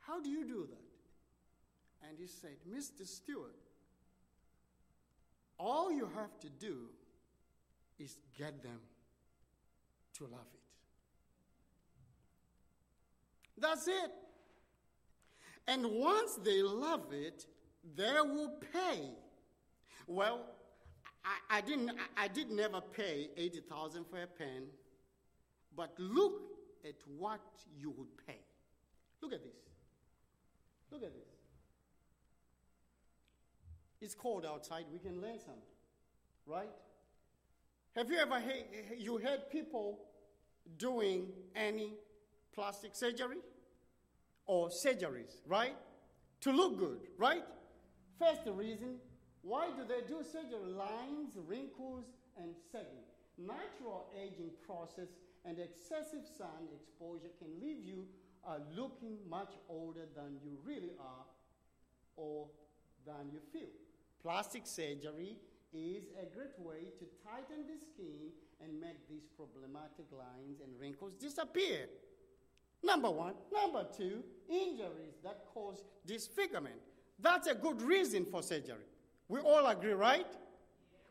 how 0.00 0.20
do 0.20 0.28
you 0.28 0.44
do 0.44 0.68
that? 0.70 2.08
And 2.08 2.18
he 2.18 2.26
said, 2.26 2.56
Mr. 2.70 3.06
Stewart, 3.06 3.56
all 5.58 5.90
you 5.90 6.08
have 6.14 6.38
to 6.40 6.48
do 6.48 6.88
is 7.98 8.18
get 8.36 8.62
them 8.62 8.80
to 10.18 10.24
love 10.24 10.46
it. 10.52 10.60
That's 13.60 13.88
it. 13.88 14.10
And 15.66 15.86
once 15.86 16.38
they 16.44 16.62
love 16.62 17.12
it, 17.12 17.46
they 17.96 18.12
will 18.20 18.52
pay. 18.72 19.10
Well, 20.06 20.40
I, 21.24 21.58
I 21.58 21.60
didn't 21.60 21.90
I, 21.90 22.24
I 22.24 22.28
did 22.28 22.50
never 22.50 22.80
pay 22.80 23.30
80,000 23.36 24.04
for 24.10 24.22
a 24.22 24.26
pen, 24.26 24.64
but 25.76 25.94
look 25.98 26.42
at 26.84 26.96
what 27.18 27.40
you 27.78 27.90
would 27.90 28.26
pay. 28.26 28.40
Look 29.22 29.32
at 29.32 29.42
this. 29.42 29.56
Look 30.90 31.02
at 31.02 31.12
this. 31.14 31.34
It's 34.00 34.14
cold 34.14 34.44
outside, 34.44 34.84
we 34.92 34.98
can 34.98 35.20
learn 35.22 35.38
something, 35.38 35.62
right? 36.46 36.68
Have 37.96 38.10
you 38.10 38.18
ever 38.18 38.34
heard, 38.34 38.64
you 38.98 39.16
heard 39.18 39.50
people 39.50 39.98
doing 40.76 41.28
any 41.56 41.94
plastic 42.54 42.94
surgery 42.94 43.38
or 44.46 44.68
surgeries, 44.68 45.36
right? 45.46 45.74
To 46.42 46.52
look 46.52 46.78
good, 46.78 47.00
right? 47.16 47.44
First 48.18 48.42
reason, 48.46 48.96
why 49.44 49.68
do 49.76 49.84
they 49.84 50.00
do 50.08 50.24
surgery? 50.24 50.72
Lines, 50.72 51.36
wrinkles, 51.46 52.06
and 52.40 52.56
sagging. 52.72 53.04
Natural 53.36 54.06
aging 54.16 54.50
process 54.66 55.08
and 55.44 55.58
excessive 55.58 56.24
sun 56.24 56.72
exposure 56.74 57.28
can 57.38 57.48
leave 57.60 57.84
you 57.84 58.06
uh, 58.46 58.56
looking 58.74 59.18
much 59.28 59.52
older 59.68 60.08
than 60.16 60.38
you 60.42 60.56
really 60.64 60.92
are 60.98 61.26
or 62.16 62.46
than 63.04 63.30
you 63.32 63.40
feel. 63.52 63.68
Plastic 64.22 64.66
surgery 64.66 65.36
is 65.74 66.04
a 66.16 66.34
great 66.34 66.58
way 66.58 66.88
to 66.98 67.04
tighten 67.22 67.66
the 67.66 67.76
skin 67.76 68.30
and 68.62 68.80
make 68.80 69.06
these 69.10 69.26
problematic 69.36 70.06
lines 70.10 70.60
and 70.62 70.72
wrinkles 70.80 71.12
disappear. 71.14 71.86
Number 72.82 73.10
one. 73.10 73.34
Number 73.52 73.86
two, 73.94 74.22
injuries 74.48 75.18
that 75.22 75.44
cause 75.52 75.82
disfigurement. 76.06 76.80
That's 77.18 77.46
a 77.46 77.54
good 77.54 77.82
reason 77.82 78.24
for 78.24 78.42
surgery. 78.42 78.86
We 79.28 79.40
all 79.40 79.66
agree, 79.66 79.92
right? 79.92 80.26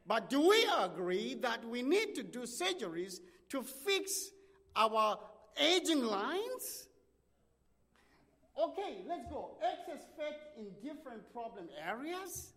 But 0.06 0.30
do 0.30 0.48
we 0.50 0.68
agree 0.80 1.36
that 1.42 1.68
we 1.68 1.82
need 1.82 2.16
to 2.16 2.24
do 2.24 2.42
surgeries 2.42 3.20
to 3.50 3.64
fix 3.64 4.30
our 4.76 5.18
aging 5.58 6.04
lines? 6.04 6.88
Okay, 8.60 8.98
let's 9.08 9.26
go. 9.32 9.58
Excess 9.62 10.06
fat 10.18 10.54
in 10.58 10.68
different 10.84 11.32
problem 11.34 11.68
areas. 11.88 12.52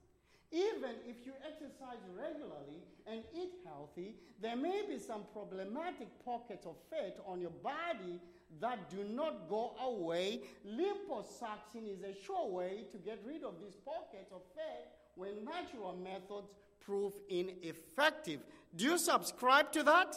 Even 0.53 0.95
if 1.07 1.27
you 1.27 1.33
exercise 1.45 1.99
regularly 2.17 2.83
and 3.07 3.23
eat 3.35 3.53
healthy, 3.65 4.15
there 4.41 4.57
may 4.57 4.83
be 4.89 4.99
some 4.99 5.23
problematic 5.33 6.09
pockets 6.25 6.67
of 6.67 6.77
fat 6.91 7.17
on 7.27 7.41
your 7.41 7.51
body 7.51 8.21
that 8.61 8.89
do 8.91 9.05
not 9.05 9.49
go 9.49 9.75
away. 9.83 10.43
Liposuction 10.67 11.91
is 11.91 12.03
a 12.03 12.15
sure 12.25 12.49
way 12.49 12.85
to 12.93 12.99
get 12.99 13.21
rid 13.27 13.43
of 13.43 13.55
these 13.61 13.75
pockets 13.85 14.31
of 14.33 14.43
fat 14.55 14.96
when 15.17 15.45
natural 15.45 15.97
methods 15.97 16.55
prove 16.81 17.13
ineffective. 17.29 18.41
Do 18.75 18.85
you 18.85 18.99
subscribe 18.99 19.73
to 19.73 19.83
that? 19.83 20.15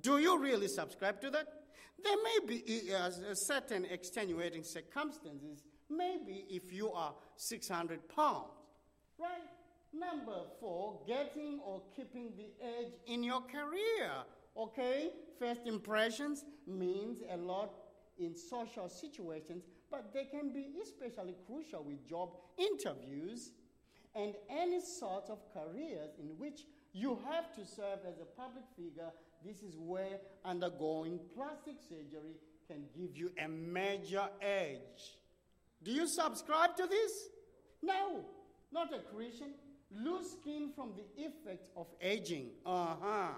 Do 0.00 0.18
you 0.18 0.38
really 0.38 0.68
subscribe 0.68 1.20
to 1.22 1.30
that? 1.30 1.46
There 2.04 2.16
may 2.22 2.38
be 2.46 2.92
certain 3.32 3.84
extenuating 3.86 4.62
circumstances, 4.62 5.64
maybe 5.90 6.44
if 6.48 6.72
you 6.72 6.92
are 6.92 7.12
600 7.36 8.08
pounds, 8.08 8.52
right? 9.18 9.42
Number 9.92 10.42
four, 10.60 11.00
getting 11.06 11.58
or 11.64 11.82
keeping 11.96 12.30
the 12.36 12.52
edge 12.64 12.92
in 13.06 13.24
your 13.24 13.40
career. 13.40 14.10
Okay? 14.56 15.10
First 15.38 15.62
impressions 15.66 16.44
means 16.66 17.22
a 17.32 17.36
lot 17.36 17.72
in 18.18 18.36
social 18.36 18.88
situations, 18.88 19.64
but 19.90 20.12
they 20.12 20.26
can 20.26 20.52
be 20.52 20.66
especially 20.82 21.34
crucial 21.46 21.82
with 21.82 22.06
job 22.06 22.30
interviews 22.58 23.52
and 24.14 24.34
any 24.50 24.80
sort 24.80 25.30
of 25.30 25.38
careers 25.52 26.10
in 26.18 26.28
which 26.38 26.62
you 26.92 27.18
have 27.30 27.54
to 27.54 27.64
serve 27.64 28.00
as 28.06 28.18
a 28.18 28.40
public 28.40 28.64
figure. 28.76 29.10
This 29.44 29.62
is 29.62 29.76
where 29.78 30.18
undergoing 30.44 31.20
plastic 31.34 31.76
surgery 31.88 32.36
can 32.68 32.84
give 32.96 33.16
you 33.16 33.30
a 33.42 33.48
major 33.48 34.28
edge. 34.42 35.18
Do 35.82 35.92
you 35.92 36.06
subscribe 36.06 36.76
to 36.76 36.86
this? 36.86 37.28
No, 37.82 38.24
not 38.72 38.92
a 38.92 38.98
Christian. 39.14 39.54
Lose 39.90 40.32
skin 40.32 40.70
from 40.74 40.92
the 40.96 41.24
effect 41.24 41.68
of 41.76 41.86
aging. 42.00 42.50
Uh 42.66 42.96
huh. 43.00 43.28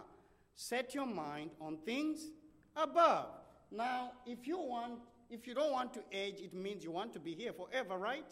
Set 0.55 0.95
your 0.95 1.07
mind 1.07 1.51
on 1.61 1.79
things 1.85 2.31
above. 2.75 3.29
Now, 3.71 4.13
if 4.27 4.47
you 4.47 4.59
want, 4.59 5.01
if 5.31 5.47
you 5.47 5.55
don't 5.55 5.73
want 5.73 5.95
to 5.95 6.01
age, 6.11 6.41
it 6.41 6.53
means 6.55 6.83
you 6.83 6.91
want 6.91 7.13
to 7.13 7.21
be 7.21 7.35
here 7.35 7.53
forever, 7.53 7.97
right? 7.97 8.27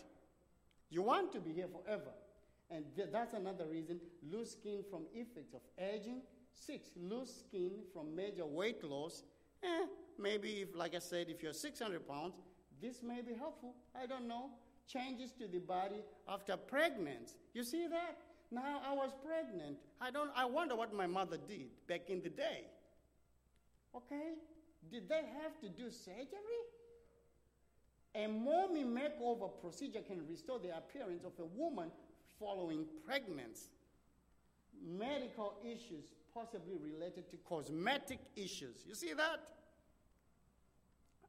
You 0.90 1.03
want 1.03 1.33
to 1.33 1.40
be 1.40 1.53
here 1.53 1.68
forever. 1.68 2.11
And 2.70 2.85
th- 2.94 3.09
that's 3.12 3.35
another 3.35 3.66
reason. 3.66 4.00
loose 4.31 4.52
skin 4.52 4.85
from 4.90 5.07
effects 5.14 5.54
of 5.54 5.62
aging. 5.78 6.22
Six, 6.52 6.90
loose 6.96 7.44
skin 7.46 7.70
from 7.92 8.14
major 8.14 8.44
weight 8.44 8.83
loss. 8.85 9.22
Eh, 9.62 9.87
maybe, 10.18 10.62
if, 10.62 10.74
like 10.74 10.94
I 10.94 10.98
said, 10.98 11.28
if 11.28 11.42
you're 11.42 11.52
600 11.52 12.07
pounds, 12.07 12.35
this 12.81 13.02
may 13.02 13.22
be 13.22 13.35
helpful. 13.35 13.74
I 13.94 14.07
don't 14.07 14.28
know. 14.28 14.50
Changes 14.87 15.33
to 15.33 15.46
the 15.46 15.59
body 15.59 16.02
after 16.28 16.57
pregnancy. 16.57 17.35
You 17.52 17.64
see 17.64 17.87
that? 17.88 18.18
Now 18.50 18.81
I 18.87 18.94
was 18.94 19.11
pregnant. 19.24 19.76
I 20.00 20.11
don't 20.11 20.31
I 20.35 20.46
wonder 20.46 20.74
what 20.74 20.94
my 20.94 21.07
mother 21.07 21.37
did 21.37 21.68
back 21.87 22.09
in 22.09 22.22
the 22.22 22.31
day. 22.31 22.64
Okay? 23.94 24.35
Did 24.90 25.09
they 25.09 25.22
have 25.42 25.61
to 25.61 25.68
do 25.68 25.90
surgery? 25.90 26.62
A 28.14 28.26
mommy 28.26 28.85
makeover 28.85 29.50
procedure 29.61 30.00
can 30.00 30.26
restore 30.26 30.59
the 30.59 30.74
appearance 30.76 31.24
of 31.24 31.33
a 31.38 31.44
woman 31.44 31.90
following 32.38 32.87
pregnancy. 33.07 33.70
Medical 34.87 35.55
issues 35.64 36.12
possibly 36.33 36.77
related 36.77 37.29
to 37.31 37.37
cosmetic 37.38 38.20
issues. 38.37 38.85
You 38.87 38.94
see 38.94 39.12
that? 39.14 39.40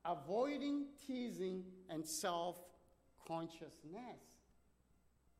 Avoiding 0.06 0.86
teasing 1.06 1.64
and 1.90 2.06
self 2.06 2.58
consciousness. 3.28 4.22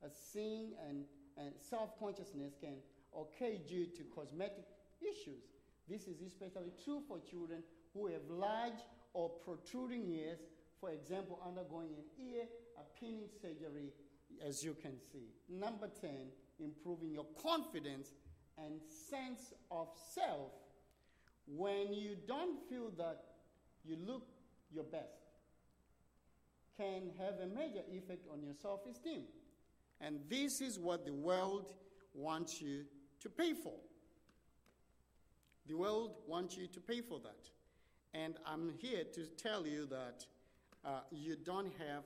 A 0.04 0.10
sin 0.10 0.72
and 0.88 1.06
and 1.38 1.54
self 1.58 1.98
consciousness 2.00 2.54
can 2.60 2.76
occur 3.16 3.56
due 3.68 3.86
to 3.86 4.04
cosmetic 4.16 4.66
issues. 5.02 5.44
This 5.88 6.04
is 6.04 6.22
especially 6.22 6.72
true 6.84 7.02
for 7.08 7.20
children 7.20 7.64
who 7.94 8.08
have 8.08 8.22
large 8.30 8.80
or 9.14 9.30
protruding 9.30 10.08
ears, 10.12 10.40
for 10.80 10.92
example, 10.92 11.40
undergoing 11.46 11.90
an 11.98 12.26
ear 12.26 12.46
pinning 13.00 13.30
surgery, 13.42 13.92
as 14.46 14.64
you 14.64 14.76
can 14.82 14.94
see. 15.12 15.34
Number 15.50 15.90
10, 16.02 16.12
improving 16.60 17.12
your 17.12 17.26
confidence 17.42 18.14
and 18.58 18.82
sense 19.10 19.54
of 19.72 19.88
self 20.14 20.52
when 21.48 21.94
you 21.94 22.16
don't 22.28 22.60
feel 22.70 22.92
that 22.98 23.24
you 23.84 23.98
look 24.06 24.28
your 24.72 24.84
best 24.84 25.30
can 26.78 27.10
have 27.20 27.36
a 27.42 27.48
major 27.48 27.82
effect 27.92 28.26
on 28.32 28.42
your 28.42 28.54
self 28.54 28.82
esteem. 28.90 29.24
And 30.00 30.20
this 30.30 30.62
is 30.62 30.80
what 30.80 31.06
the 31.06 31.14
world 31.14 31.66
wants 32.14 32.62
you 32.62 32.86
to 33.22 33.30
pay 33.30 33.54
for. 33.54 33.74
The 35.68 35.76
world 35.76 36.16
wants 36.26 36.58
you 36.58 36.68
to 36.68 36.80
pay 36.80 37.02
for 37.02 37.20
that. 37.20 37.50
And 38.14 38.36
I'm 38.46 38.72
here 38.80 39.04
to 39.14 39.26
tell 39.38 39.68
you 39.68 39.86
that 39.88 40.26
uh, 40.86 41.02
you 41.12 41.36
don't 41.36 41.72
have 41.78 42.04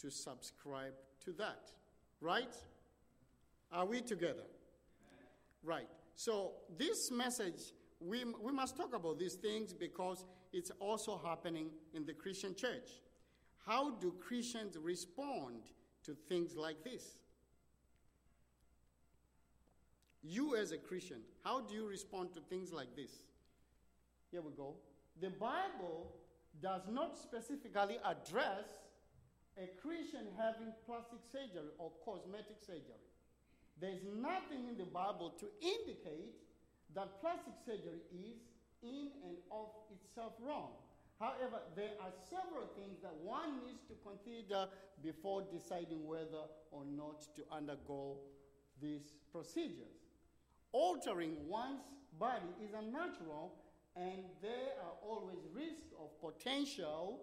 to 0.00 0.10
subscribe 0.10 0.94
to 1.24 1.32
that. 1.32 1.70
Right? 2.20 2.54
Are 3.72 3.86
we 3.86 4.00
together? 4.00 4.44
Right. 5.62 5.88
So, 6.16 6.52
this 6.78 7.10
message, 7.10 7.72
we, 8.00 8.24
we 8.42 8.52
must 8.52 8.76
talk 8.76 8.94
about 8.94 9.18
these 9.18 9.34
things 9.34 9.72
because 9.72 10.24
it's 10.52 10.70
also 10.78 11.20
happening 11.24 11.70
in 11.92 12.06
the 12.06 12.12
Christian 12.12 12.54
church. 12.54 12.88
How 13.66 13.92
do 13.92 14.14
Christians 14.20 14.76
respond 14.78 15.62
to 16.04 16.14
things 16.28 16.54
like 16.54 16.84
this? 16.84 17.16
You, 20.22 20.56
as 20.56 20.72
a 20.72 20.78
Christian, 20.78 21.18
how 21.42 21.60
do 21.60 21.74
you 21.74 21.86
respond 21.86 22.32
to 22.34 22.40
things 22.40 22.72
like 22.72 22.94
this? 22.94 23.10
Here 24.30 24.40
we 24.40 24.52
go. 24.52 24.74
The 25.20 25.30
Bible 25.30 26.12
does 26.62 26.82
not 26.90 27.18
specifically 27.18 27.98
address 28.04 28.83
a 29.56 29.70
Christian 29.80 30.26
having 30.36 30.74
plastic 30.86 31.22
surgery 31.30 31.70
or 31.78 31.92
cosmetic 32.04 32.58
surgery. 32.58 33.02
There's 33.80 34.02
nothing 34.02 34.66
in 34.68 34.78
the 34.78 34.86
Bible 34.86 35.34
to 35.38 35.46
indicate 35.62 36.34
that 36.94 37.20
plastic 37.20 37.54
surgery 37.66 38.02
is 38.10 38.38
in 38.82 39.10
and 39.26 39.36
of 39.50 39.70
itself 39.90 40.34
wrong. 40.40 40.70
However, 41.18 41.62
there 41.76 41.94
are 42.02 42.10
several 42.30 42.66
things 42.74 42.98
that 43.02 43.14
one 43.22 43.62
needs 43.64 43.82
to 43.86 43.94
consider 44.02 44.66
before 45.02 45.42
deciding 45.50 46.06
whether 46.06 46.50
or 46.70 46.84
not 46.84 47.22
to 47.36 47.42
undergo 47.50 48.18
these 48.80 49.14
procedures. 49.32 50.02
Altering 50.72 51.36
one's 51.48 51.82
body 52.18 52.50
is 52.62 52.74
unnatural, 52.74 53.54
and 53.96 54.24
there 54.42 54.74
are 54.82 54.94
always 55.06 55.38
risks 55.54 55.94
of 56.00 56.10
potential 56.20 57.20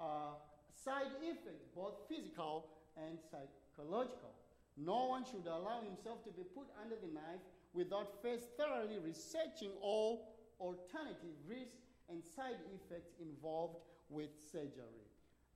uh, 0.00 0.40
side 0.84 1.10
effects, 1.22 1.64
both 1.74 1.94
physical 2.08 2.66
and 2.96 3.18
psychological. 3.30 4.30
No 4.76 5.06
one 5.06 5.24
should 5.24 5.46
allow 5.46 5.80
himself 5.82 6.22
to 6.24 6.30
be 6.30 6.42
put 6.54 6.66
under 6.82 6.96
the 6.96 7.12
knife 7.12 7.40
without 7.72 8.20
first 8.22 8.44
thoroughly 8.58 8.98
researching 8.98 9.70
all 9.80 10.34
alternative 10.60 11.34
risks 11.48 11.82
and 12.10 12.22
side 12.22 12.60
effects 12.74 13.14
involved 13.20 13.76
with 14.10 14.30
surgery. 14.52 15.08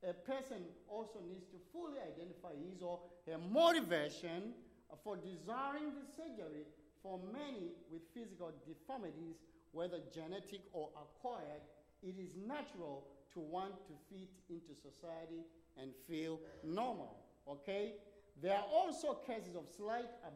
A 0.07 0.13
person 0.13 0.63
also 0.87 1.19
needs 1.27 1.45
to 1.51 1.59
fully 1.71 1.99
identify 1.99 2.55
his 2.55 2.81
or 2.81 2.99
her 3.27 3.37
motivation 3.37 4.55
for 5.03 5.17
desiring 5.17 5.91
the 5.93 6.05
surgery. 6.15 6.65
For 7.03 7.19
many 7.31 7.71
with 7.91 8.01
physical 8.13 8.51
deformities, 8.67 9.39
whether 9.71 9.99
genetic 10.13 10.61
or 10.73 10.89
acquired, 10.99 11.63
it 12.03 12.15
is 12.19 12.35
natural 12.35 13.07
to 13.33 13.39
want 13.39 13.73
to 13.87 13.93
fit 14.09 14.29
into 14.49 14.73
society 14.75 15.43
and 15.81 15.91
feel 16.07 16.39
normal. 16.63 17.17
Okay? 17.47 17.93
There 18.41 18.55
are 18.55 18.65
also 18.71 19.13
cases 19.27 19.55
of 19.55 19.65
slight 19.75 20.09
uh, 20.25 20.29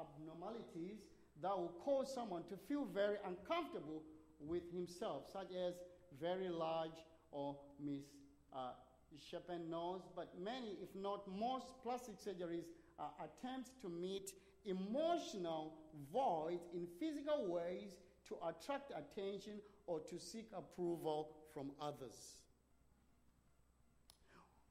abnormalities 0.00 0.98
that 1.42 1.56
will 1.56 1.72
cause 1.84 2.12
someone 2.12 2.42
to 2.48 2.56
feel 2.56 2.84
very 2.84 3.16
uncomfortable 3.26 4.02
with 4.40 4.70
himself, 4.72 5.30
such 5.32 5.52
as 5.54 5.74
very 6.20 6.48
large 6.48 7.04
or 7.30 7.56
misshapen 7.80 9.62
uh, 9.66 9.70
nose. 9.70 10.02
But 10.16 10.32
many, 10.42 10.76
if 10.82 10.94
not 10.94 11.28
most, 11.28 11.66
plastic 11.82 12.16
surgeries 12.16 12.64
are 12.98 13.10
attempts 13.24 13.70
to 13.82 13.88
meet 13.88 14.32
emotional 14.66 15.74
voids 16.12 16.68
in 16.74 16.86
physical 16.98 17.46
ways 17.46 17.96
to 18.28 18.36
attract 18.46 18.92
attention 18.92 19.54
or 19.86 20.00
to 20.00 20.18
seek 20.18 20.48
approval 20.56 21.30
from 21.52 21.70
others. 21.80 22.36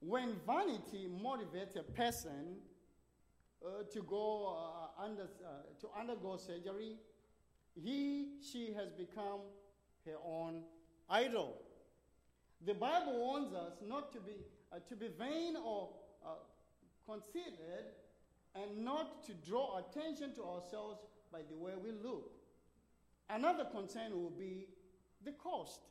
When 0.01 0.35
vanity 0.47 1.07
motivates 1.09 1.75
a 1.75 1.83
person 1.83 2.57
uh, 3.65 3.83
to 3.91 4.01
go 4.03 4.55
uh, 4.57 5.03
under, 5.03 5.23
uh, 5.23 5.47
to 5.81 5.87
undergo 5.99 6.37
surgery, 6.37 6.95
he, 7.75 8.27
she 8.41 8.73
has 8.73 8.91
become 8.91 9.39
her 10.05 10.15
own 10.25 10.63
idol. 11.09 11.57
The 12.65 12.73
Bible 12.73 13.17
warns 13.17 13.53
us 13.53 13.73
not 13.85 14.11
to 14.13 14.19
be, 14.19 14.33
uh, 14.71 14.77
to 14.87 14.95
be 14.95 15.07
vain 15.07 15.55
or 15.63 15.89
uh, 16.25 16.29
conceited 17.05 17.85
and 18.55 18.83
not 18.83 19.25
to 19.25 19.33
draw 19.33 19.79
attention 19.79 20.33
to 20.35 20.43
ourselves 20.43 20.99
by 21.31 21.39
the 21.49 21.55
way 21.57 21.73
we 21.81 21.91
look. 21.91 22.31
Another 23.29 23.65
concern 23.65 24.11
will 24.11 24.31
be 24.31 24.67
the 25.23 25.31
cost. 25.33 25.81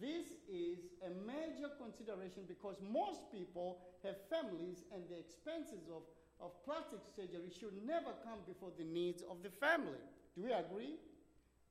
This 0.00 0.26
is 0.50 0.78
a 1.06 1.10
major 1.26 1.70
consideration 1.78 2.42
because 2.48 2.76
most 2.82 3.30
people 3.30 3.78
have 4.02 4.16
families 4.28 4.82
and 4.92 5.02
the 5.08 5.16
expenses 5.16 5.86
of, 5.86 6.02
of 6.42 6.50
plastic 6.64 7.00
surgery 7.14 7.50
should 7.54 7.74
never 7.86 8.10
come 8.26 8.42
before 8.46 8.70
the 8.76 8.84
needs 8.84 9.22
of 9.30 9.42
the 9.42 9.50
family. 9.50 10.02
Do 10.34 10.42
we 10.42 10.52
agree? 10.52 10.98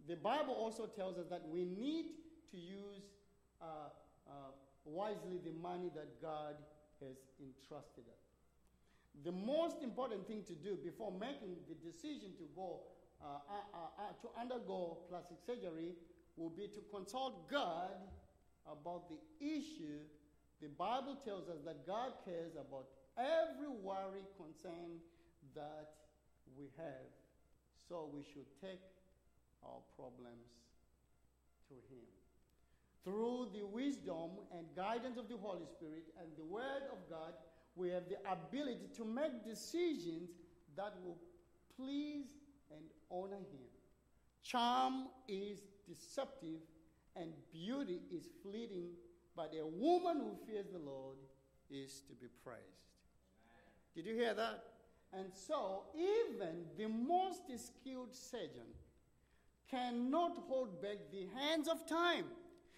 The 0.08 0.16
Bible 0.16 0.54
also 0.54 0.86
tells 0.86 1.18
us 1.18 1.26
that 1.30 1.44
we 1.52 1.66
need 1.66 2.06
to 2.52 2.58
use 2.58 3.04
uh, 3.62 3.92
uh, 4.28 4.32
wisely 4.86 5.42
the 5.44 5.52
money 5.62 5.92
that 5.96 6.22
God 6.22 6.56
has 7.02 7.18
entrusted 7.44 8.06
us. 8.08 8.24
The 9.24 9.32
most 9.32 9.84
important 9.84 10.28
thing 10.28 10.44
to 10.48 10.54
do 10.54 10.78
before 10.84 11.12
making 11.12 11.56
the 11.68 11.76
decision 11.76 12.32
to 12.38 12.46
go 12.56 12.80
uh, 13.24 13.40
uh, 13.50 13.78
uh, 13.98 14.14
to 14.22 14.28
undergo 14.40 14.98
plastic 15.10 15.38
surgery 15.46 15.96
will 16.38 16.50
be 16.50 16.68
to 16.68 16.82
consult 16.92 17.50
God 17.50 17.96
about 18.70 19.10
the 19.10 19.20
issue. 19.40 20.00
The 20.62 20.68
Bible 20.68 21.18
tells 21.24 21.48
us 21.50 21.60
that 21.66 21.86
God 21.86 22.14
cares 22.26 22.54
about 22.54 22.88
every 23.18 23.70
worry, 23.70 24.24
concern 24.38 25.00
that 25.56 25.90
we 26.58 26.66
have. 26.78 27.10
So 27.88 28.10
we 28.14 28.24
should 28.24 28.48
take 28.62 28.82
our 29.64 29.80
problems 29.96 30.50
to 31.70 31.76
Him. 31.94 32.06
Through 33.04 33.50
the 33.54 33.66
wisdom 33.66 34.32
and 34.52 34.66
guidance 34.76 35.18
of 35.18 35.30
the 35.30 35.38
Holy 35.38 35.66
Spirit 35.66 36.06
and 36.20 36.28
the 36.38 36.44
Word 36.44 36.90
of 36.92 36.98
God, 37.10 37.34
we 37.76 37.90
have 37.90 38.04
the 38.10 38.18
ability 38.30 38.90
to 38.98 39.06
make 39.06 39.46
decisions 39.46 40.32
that 40.76 40.94
will 41.04 41.18
please 41.78 42.34
and 42.72 42.82
honor 43.12 43.36
Him. 43.36 43.70
Charm 44.44 45.08
is 45.28 45.60
deceptive 45.88 46.62
and 47.16 47.32
beauty 47.52 48.02
is 48.12 48.28
fleeting, 48.44 48.90
but 49.36 49.54
a 49.60 49.66
woman 49.66 50.20
who 50.20 50.36
fears 50.46 50.68
the 50.72 50.80
Lord 50.80 51.18
is 51.70 52.02
to 52.08 52.14
be 52.14 52.28
praised. 52.44 52.62
Amen. 53.46 53.96
Did 53.96 54.06
you 54.06 54.16
hear 54.16 54.34
that? 54.34 54.64
And 55.14 55.28
so, 55.34 55.84
even 55.96 56.66
the 56.78 56.88
most 56.88 57.44
skilled 57.58 58.14
surgeon 58.14 58.68
cannot 59.70 60.38
hold 60.48 60.82
back 60.82 60.98
the 61.12 61.28
hands 61.40 61.68
of 61.68 61.88
time. 61.88 62.26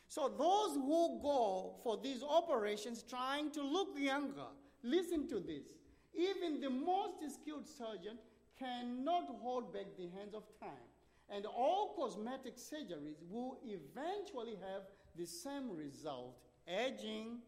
So, 0.07 0.29
those 0.29 0.75
who 0.75 1.19
go 1.21 1.75
for 1.83 1.97
these 1.97 2.23
operations 2.23 3.03
trying 3.09 3.51
to 3.51 3.61
look 3.63 3.89
younger, 3.97 4.47
listen 4.83 5.27
to 5.29 5.39
this. 5.39 5.65
Even 6.15 6.61
the 6.61 6.69
most 6.69 7.15
skilled 7.41 7.67
surgeon 7.67 8.17
cannot 8.57 9.27
hold 9.41 9.73
back 9.73 9.85
the 9.97 10.09
hands 10.17 10.33
of 10.33 10.43
time. 10.59 10.69
And 11.29 11.45
all 11.45 11.93
cosmetic 11.97 12.55
surgeries 12.55 13.17
will 13.29 13.57
eventually 13.65 14.57
have 14.71 14.83
the 15.17 15.25
same 15.25 15.75
result 15.75 16.37
aging. 16.67 17.39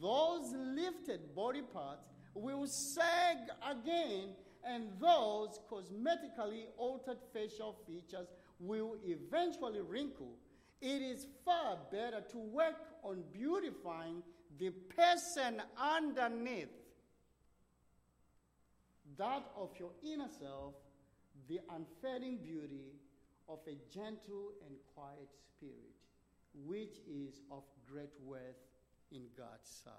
Those 0.00 0.52
lifted 0.54 1.34
body 1.34 1.62
parts 1.62 2.06
will 2.34 2.66
sag 2.66 3.38
again 3.68 4.30
and 4.64 4.88
those 5.00 5.58
cosmetically 5.70 6.64
altered 6.76 7.18
facial 7.32 7.76
features 7.86 8.28
will 8.58 8.96
eventually 9.04 9.80
wrinkle. 9.80 10.32
It 10.80 11.02
is 11.02 11.26
far 11.44 11.78
better 11.90 12.22
to 12.30 12.38
work 12.38 12.76
on 13.02 13.22
beautifying 13.32 14.22
the 14.58 14.70
person 14.70 15.62
underneath, 15.78 16.68
that 19.16 19.44
of 19.56 19.70
your 19.78 19.90
inner 20.02 20.28
self, 20.38 20.74
the 21.50 21.58
unfading 21.74 22.38
beauty 22.44 22.94
of 23.48 23.58
a 23.66 23.76
gentle 23.92 24.52
and 24.64 24.76
quiet 24.94 25.28
spirit, 25.48 25.96
which 26.64 27.00
is 27.10 27.40
of 27.50 27.64
great 27.92 28.12
worth 28.24 28.62
in 29.10 29.22
God's 29.36 29.68
sight. 29.84 29.92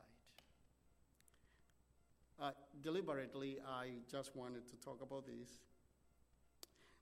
Uh, 2.42 2.52
deliberately, 2.82 3.58
I 3.68 3.90
just 4.10 4.34
wanted 4.34 4.66
to 4.70 4.78
talk 4.78 5.02
about 5.02 5.26
this. 5.26 5.60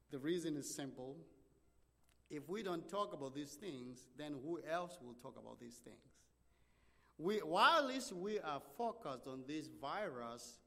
The 0.10 0.18
reason 0.18 0.58
is 0.58 0.74
simple. 0.74 1.16
If 2.32 2.50
we 2.50 2.64
don't 2.64 2.90
talk 2.90 3.14
about 3.14 3.36
these 3.36 3.54
things, 3.54 4.08
then 4.18 4.34
who 4.44 4.60
else 4.70 4.98
will 5.00 5.14
talk 5.22 5.36
about 5.40 5.60
these 5.60 5.76
things? 5.76 5.98
We, 7.20 7.38
while 7.38 7.86
least 7.86 8.14
we 8.14 8.40
are 8.40 8.62
focused 8.80 9.28
on 9.28 9.44
this 9.48 9.70
virus, 9.80 10.58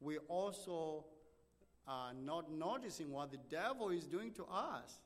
we 0.00 0.18
also 0.28 1.06
are 1.86 2.12
not 2.14 2.50
noticing 2.52 3.10
what 3.10 3.30
the 3.30 3.38
devil 3.50 3.90
is 3.90 4.04
doing 4.04 4.32
to 4.32 4.44
us. 4.44 5.00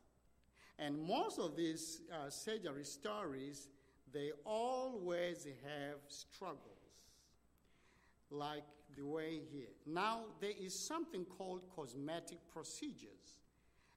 And 0.78 1.06
most 1.06 1.38
of 1.38 1.56
these 1.56 2.02
uh, 2.12 2.28
surgery 2.28 2.84
stories, 2.84 3.68
they 4.12 4.32
always 4.44 5.46
have 5.64 5.98
struggles. 6.08 6.60
Like 8.30 8.64
the 8.96 9.06
way 9.06 9.40
here. 9.52 9.68
Now, 9.86 10.24
there 10.40 10.52
is 10.58 10.74
something 10.86 11.24
called 11.24 11.62
cosmetic 11.74 12.38
procedures, 12.52 13.40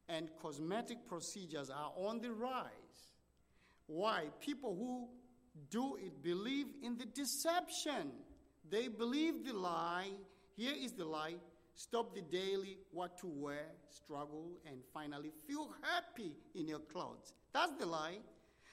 and 0.08 0.30
cosmetic 0.42 1.08
procedures 1.08 1.70
are 1.70 1.92
on 1.96 2.22
the 2.22 2.32
rise. 2.32 2.68
Why? 3.88 4.26
People 4.40 4.76
who 4.76 5.08
do 5.70 5.96
it 5.98 6.22
believe 6.22 6.68
in 6.84 6.98
the 6.98 7.06
deception. 7.06 8.12
They 8.70 8.88
believe 8.88 9.46
the 9.46 9.54
lie. 9.54 10.12
Here 10.56 10.74
is 10.78 10.92
the 10.92 11.06
lie 11.06 11.36
stop 11.80 12.14
the 12.14 12.22
daily 12.22 12.78
what 12.92 13.18
to 13.18 13.28
wear 13.28 13.68
struggle, 13.90 14.52
and 14.66 14.82
finally 14.94 15.32
feel 15.48 15.74
happy 15.82 16.34
in 16.54 16.68
your 16.68 16.80
clothes. 16.80 17.34
That's 17.54 17.72
the 17.80 17.86
lie. 17.86 18.18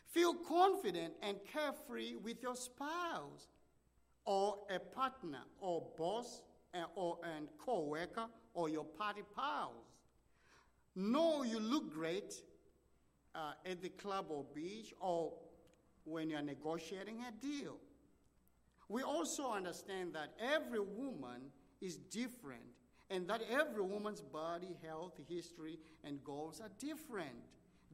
Feel 0.08 0.34
confident 0.34 1.14
and 1.22 1.36
carefree 1.52 2.16
with 2.16 2.42
your 2.42 2.56
spouse 2.56 3.46
or 4.24 4.58
a 4.74 4.80
partner 4.80 5.42
or 5.60 5.86
boss 5.96 6.42
uh, 6.74 6.84
or 6.96 7.18
and 7.36 7.46
co-worker 7.64 8.26
or 8.54 8.68
your 8.68 8.84
party 8.84 9.22
pals. 9.36 9.86
Know 10.96 11.44
you 11.44 11.60
look 11.60 11.94
great 11.94 12.34
uh, 13.36 13.52
at 13.64 13.82
the 13.82 13.90
club 13.90 14.26
or 14.30 14.44
beach 14.52 14.92
or 15.00 15.32
when 16.04 16.28
you're 16.28 16.42
negotiating 16.42 17.22
a 17.28 17.30
deal. 17.40 17.76
We 18.88 19.02
also 19.02 19.52
understand 19.52 20.14
that 20.14 20.30
every 20.40 20.80
woman 20.80 21.52
is 21.80 21.96
different 21.96 22.62
and 23.10 23.28
that 23.28 23.42
every 23.50 23.82
woman's 23.82 24.20
body, 24.20 24.76
health, 24.84 25.14
history, 25.28 25.78
and 26.04 26.22
goals 26.24 26.60
are 26.60 26.70
different. 26.78 27.30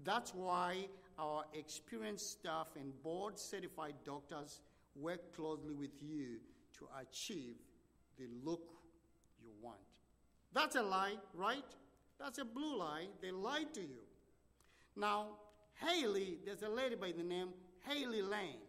That's 0.04 0.34
why 0.34 0.86
our 1.18 1.44
experienced 1.52 2.30
staff 2.30 2.68
and 2.78 2.92
board 3.02 3.38
certified 3.38 3.94
doctors 4.04 4.60
work 4.96 5.34
closely 5.34 5.74
with 5.74 6.02
you 6.02 6.38
to 6.78 6.88
achieve 7.00 7.56
the 8.18 8.26
look 8.44 8.70
you 9.42 9.50
want. 9.60 9.78
That's 10.52 10.76
a 10.76 10.82
lie, 10.82 11.16
right? 11.34 11.64
That's 12.18 12.38
a 12.38 12.44
blue 12.44 12.78
lie. 12.78 13.06
They 13.20 13.30
lied 13.30 13.72
to 13.74 13.80
you. 13.80 14.02
Now, 14.96 15.26
Haley, 15.74 16.38
there's 16.44 16.62
a 16.62 16.68
lady 16.68 16.94
by 16.94 17.12
the 17.12 17.22
name 17.22 17.48
Haley 17.86 18.22
Lane 18.22 18.60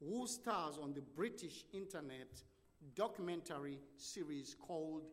who 0.00 0.26
stars 0.26 0.78
on 0.82 0.92
the 0.92 1.00
British 1.00 1.64
internet 1.72 2.28
documentary 2.94 3.78
series 3.96 4.54
called 4.54 5.04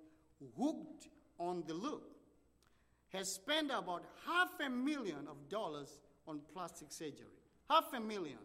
Hooked 0.58 1.08
on 1.40 1.64
the 1.68 1.74
Look, 1.74 2.04
has 3.12 3.36
spent 3.36 3.68
about 3.68 4.06
half 4.26 4.50
a 4.66 4.70
million 4.70 5.28
of 5.30 5.50
dollars 5.50 6.00
on 6.28 6.42
plastic 6.52 6.92
surgery. 6.92 7.28
Half 7.70 7.94
a 7.94 8.00
million. 8.00 8.40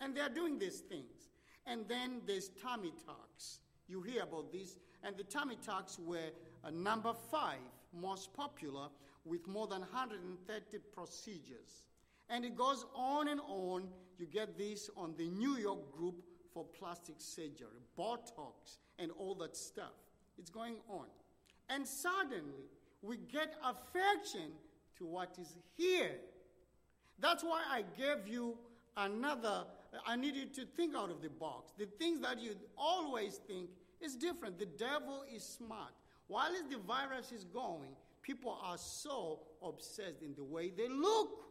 And 0.00 0.16
they 0.16 0.22
are 0.22 0.30
doing 0.30 0.58
these 0.58 0.80
things. 0.80 1.28
And 1.66 1.86
then 1.88 2.20
there's 2.26 2.50
tummy 2.62 2.92
tucks. 3.06 3.60
You 3.88 4.02
hear 4.02 4.22
about 4.22 4.52
this. 4.52 4.78
And 5.02 5.16
the 5.16 5.24
tummy 5.24 5.56
tucks 5.64 5.98
were 5.98 6.30
uh, 6.64 6.70
number 6.70 7.12
five 7.30 7.58
most 7.92 8.32
popular 8.34 8.88
with 9.24 9.46
more 9.46 9.66
than 9.66 9.80
130 9.80 10.78
procedures. 10.94 11.84
And 12.28 12.44
it 12.44 12.56
goes 12.56 12.84
on 12.94 13.28
and 13.28 13.40
on. 13.48 13.88
You 14.18 14.26
get 14.26 14.56
this 14.56 14.90
on 14.96 15.14
the 15.16 15.28
New 15.28 15.56
York 15.56 15.92
group 15.92 16.22
for 16.52 16.64
plastic 16.64 17.16
surgery, 17.18 17.82
Botox, 17.98 18.78
and 18.98 19.10
all 19.18 19.34
that 19.36 19.56
stuff. 19.56 19.92
It's 20.38 20.50
going 20.50 20.76
on. 20.88 21.06
And 21.68 21.86
suddenly, 21.86 22.68
we 23.02 23.16
get 23.16 23.54
affection 23.64 24.52
to 24.98 25.04
what 25.04 25.36
is 25.40 25.56
here. 25.76 26.12
That's 27.18 27.42
why 27.42 27.62
I 27.70 27.84
gave 27.96 28.26
you 28.26 28.56
another, 28.96 29.64
I 30.06 30.16
need 30.16 30.34
you 30.34 30.46
to 30.46 30.66
think 30.76 30.94
out 30.96 31.10
of 31.10 31.22
the 31.22 31.30
box. 31.30 31.72
The 31.78 31.86
things 31.86 32.20
that 32.20 32.40
you 32.40 32.54
always 32.76 33.40
think 33.46 33.70
is 34.00 34.16
different. 34.16 34.58
The 34.58 34.66
devil 34.66 35.24
is 35.34 35.44
smart. 35.44 35.92
While 36.26 36.52
the 36.70 36.78
virus 36.78 37.32
is 37.32 37.44
going, 37.44 37.90
people 38.22 38.58
are 38.62 38.78
so 38.78 39.40
obsessed 39.62 40.22
in 40.22 40.34
the 40.34 40.44
way 40.44 40.70
they 40.70 40.88
look. 40.88 41.44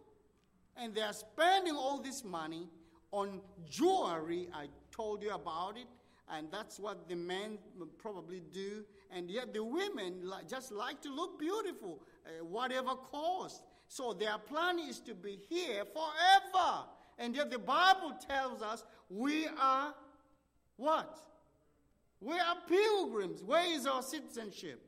And 0.76 0.94
they 0.96 1.02
are 1.02 1.14
spending 1.14 1.76
all 1.76 2.00
this 2.00 2.24
money 2.24 2.68
on 3.12 3.42
jewelry. 3.70 4.50
I 4.54 4.68
told 4.92 5.22
you 5.22 5.32
about 5.32 5.78
it 5.78 5.88
and 6.32 6.48
that's 6.52 6.80
what 6.80 7.08
the 7.08 7.16
men 7.16 7.58
probably 7.98 8.42
do. 8.52 8.84
And 9.12 9.30
yet 9.30 9.54
the 9.54 9.64
women 9.64 10.32
just 10.50 10.72
like 10.72 11.02
to 11.02 11.14
look 11.14 11.40
beautiful, 11.40 12.00
uh, 12.26 12.44
whatever 12.44 12.96
cost. 13.12 13.64
So 13.88 14.14
their 14.14 14.38
plan 14.38 14.80
is 14.80 15.00
to 15.02 15.14
be 15.14 15.40
here 15.50 15.84
forever. 15.86 16.86
And 17.18 17.36
yet 17.36 17.52
the 17.52 17.60
Bible 17.60 18.14
tells 18.28 18.62
us 18.62 18.84
we 19.10 19.48
are 19.60 19.94
what? 20.78 21.20
We 22.20 22.36
are 22.36 22.58
pilgrims. 22.68 23.44
Where 23.44 23.66
is 23.66 23.86
our 23.86 24.02
citizenship? 24.02 24.82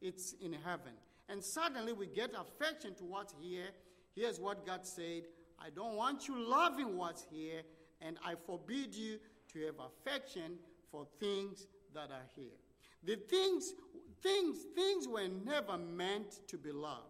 It's 0.00 0.34
in 0.40 0.52
heaven. 0.52 0.92
And 1.28 1.42
suddenly 1.42 1.92
we 1.92 2.06
get 2.06 2.30
affection 2.38 2.94
to 2.96 3.04
what's 3.04 3.34
here. 3.40 3.68
Here's 4.14 4.40
what 4.40 4.64
God 4.64 4.86
said 4.86 5.24
I 5.60 5.70
don't 5.70 5.96
want 5.96 6.28
you 6.28 6.38
loving 6.38 6.96
what's 6.96 7.26
here, 7.30 7.62
and 8.00 8.16
I 8.24 8.34
forbid 8.46 8.94
you 8.94 9.18
to 9.52 9.66
have 9.66 9.74
affection 9.80 10.58
for 10.90 11.06
things 11.18 11.66
that 11.94 12.10
are 12.10 12.26
here. 12.36 12.56
The 13.04 13.16
things, 13.16 13.74
things, 14.22 14.58
things 14.74 15.08
were 15.08 15.28
never 15.44 15.76
meant 15.76 16.46
to 16.48 16.56
be 16.56 16.72
loved. 16.72 17.02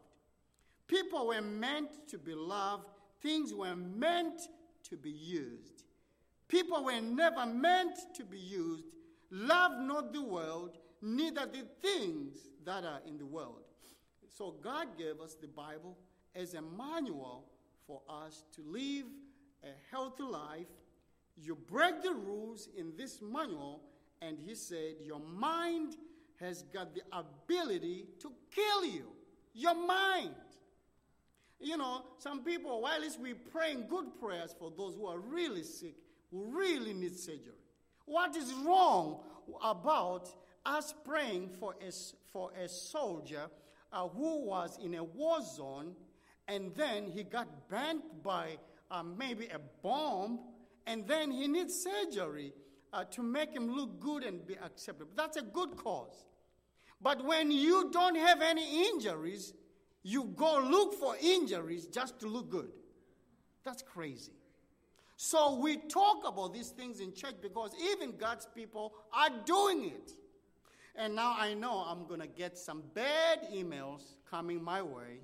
People 0.87 1.29
were 1.29 1.43
meant 1.43 2.09
to 2.09 2.19
be 2.19 2.35
loved. 2.35 2.87
Things 3.23 3.53
were 3.53 3.77
meant 3.77 4.41
to 4.89 4.97
be 4.97 5.11
used. 5.11 5.85
People 6.49 6.85
were 6.85 7.01
never 7.01 7.47
meant 7.47 7.97
to 8.15 8.25
be 8.25 8.39
used. 8.39 8.85
Love 9.31 9.73
not 9.81 10.13
the 10.13 10.23
world, 10.23 10.79
neither 11.03 11.47
the 11.47 11.67
things 11.83 12.49
that 12.65 12.85
are 12.85 13.01
in 13.07 13.19
the 13.19 13.27
world. 13.27 13.63
So 14.29 14.55
God 14.63 14.97
gave 14.97 15.21
us 15.21 15.35
the 15.35 15.49
Bible 15.49 15.99
as 16.35 16.55
a 16.55 16.63
manual 16.63 17.45
for 17.87 18.01
us 18.09 18.45
to 18.55 18.63
live 18.63 19.07
a 19.63 19.71
healthy 19.91 20.23
life 20.23 20.67
you 21.41 21.55
break 21.55 22.03
the 22.03 22.13
rules 22.13 22.69
in 22.77 22.93
this 22.97 23.21
manual, 23.23 23.81
and 24.21 24.39
he 24.39 24.55
said, 24.55 24.97
Your 25.03 25.21
mind 25.21 25.97
has 26.41 26.63
got 26.63 26.95
the 26.95 27.03
ability 27.13 28.07
to 28.21 28.33
kill 28.55 28.85
you. 28.85 29.07
Your 29.55 29.75
mind. 29.75 30.35
You 31.61 31.77
know, 31.77 32.03
some 32.19 32.45
people, 32.45 32.81
while 32.83 33.01
we 33.21 33.35
praying 33.35 33.87
good 33.89 34.07
prayers 34.21 34.55
for 34.59 34.73
those 34.77 34.95
who 34.95 35.07
are 35.07 35.19
really 35.19 35.63
sick, 35.63 35.97
who 36.31 36.45
really 36.45 36.95
need 36.95 37.19
surgery, 37.19 37.55
what 38.05 38.37
is 38.37 38.53
wrong 38.65 39.21
about 39.63 40.31
us 40.65 40.95
praying 41.05 41.49
for 41.59 41.75
a, 41.87 41.93
for 42.33 42.53
a 42.53 42.69
soldier 42.69 43.49
uh, 43.93 44.07
who 44.09 44.47
was 44.47 44.79
in 44.83 44.95
a 44.95 45.03
war 45.03 45.41
zone 45.43 45.95
and 46.47 46.75
then 46.75 47.07
he 47.07 47.23
got 47.23 47.69
bent 47.69 48.23
by 48.23 48.57
uh, 48.91 49.03
maybe 49.03 49.49
a 49.49 49.59
bomb 49.83 50.41
and 50.87 51.07
then 51.07 51.31
he 51.31 51.47
needs 51.47 51.75
surgery 51.75 52.53
uh, 52.93 53.05
to 53.05 53.23
make 53.23 53.53
him 53.53 53.75
look 53.75 54.01
good 54.01 54.23
and 54.23 54.47
be 54.47 54.55
acceptable. 54.65 55.11
That's 55.15 55.37
a 55.37 55.43
good 55.43 55.77
cause. 55.77 56.27
But 57.01 57.25
when 57.25 57.51
you 57.51 57.91
don't 57.93 58.17
have 58.17 58.41
any 58.41 58.87
injuries, 58.89 59.53
you 60.03 60.25
go 60.37 60.59
look 60.59 60.95
for 60.95 61.17
injuries 61.21 61.87
just 61.87 62.21
to 62.21 62.29
look 62.29 62.51
good. 62.51 62.71
That's 63.65 63.83
crazy. 63.83 64.33
So 65.17 65.57
we 65.57 65.77
talk 65.77 66.23
about 66.27 66.55
these 66.55 66.69
things 66.71 67.01
in 67.01 67.13
church 67.13 67.35
because 67.43 67.73
even 67.93 68.17
God's 68.17 68.47
people 68.55 68.95
are 69.13 69.31
doing 69.45 69.87
it. 69.87 70.13
And 70.95 71.15
now 71.15 71.35
I 71.37 71.55
know 71.55 71.85
I'm 71.87 72.07
going 72.07 72.21
to 72.21 72.29
get 72.29 72.57
some 72.57 72.83
bad 72.95 73.41
emails 73.53 74.03
coming 74.31 74.63
my 74.63 74.81
way 74.81 75.21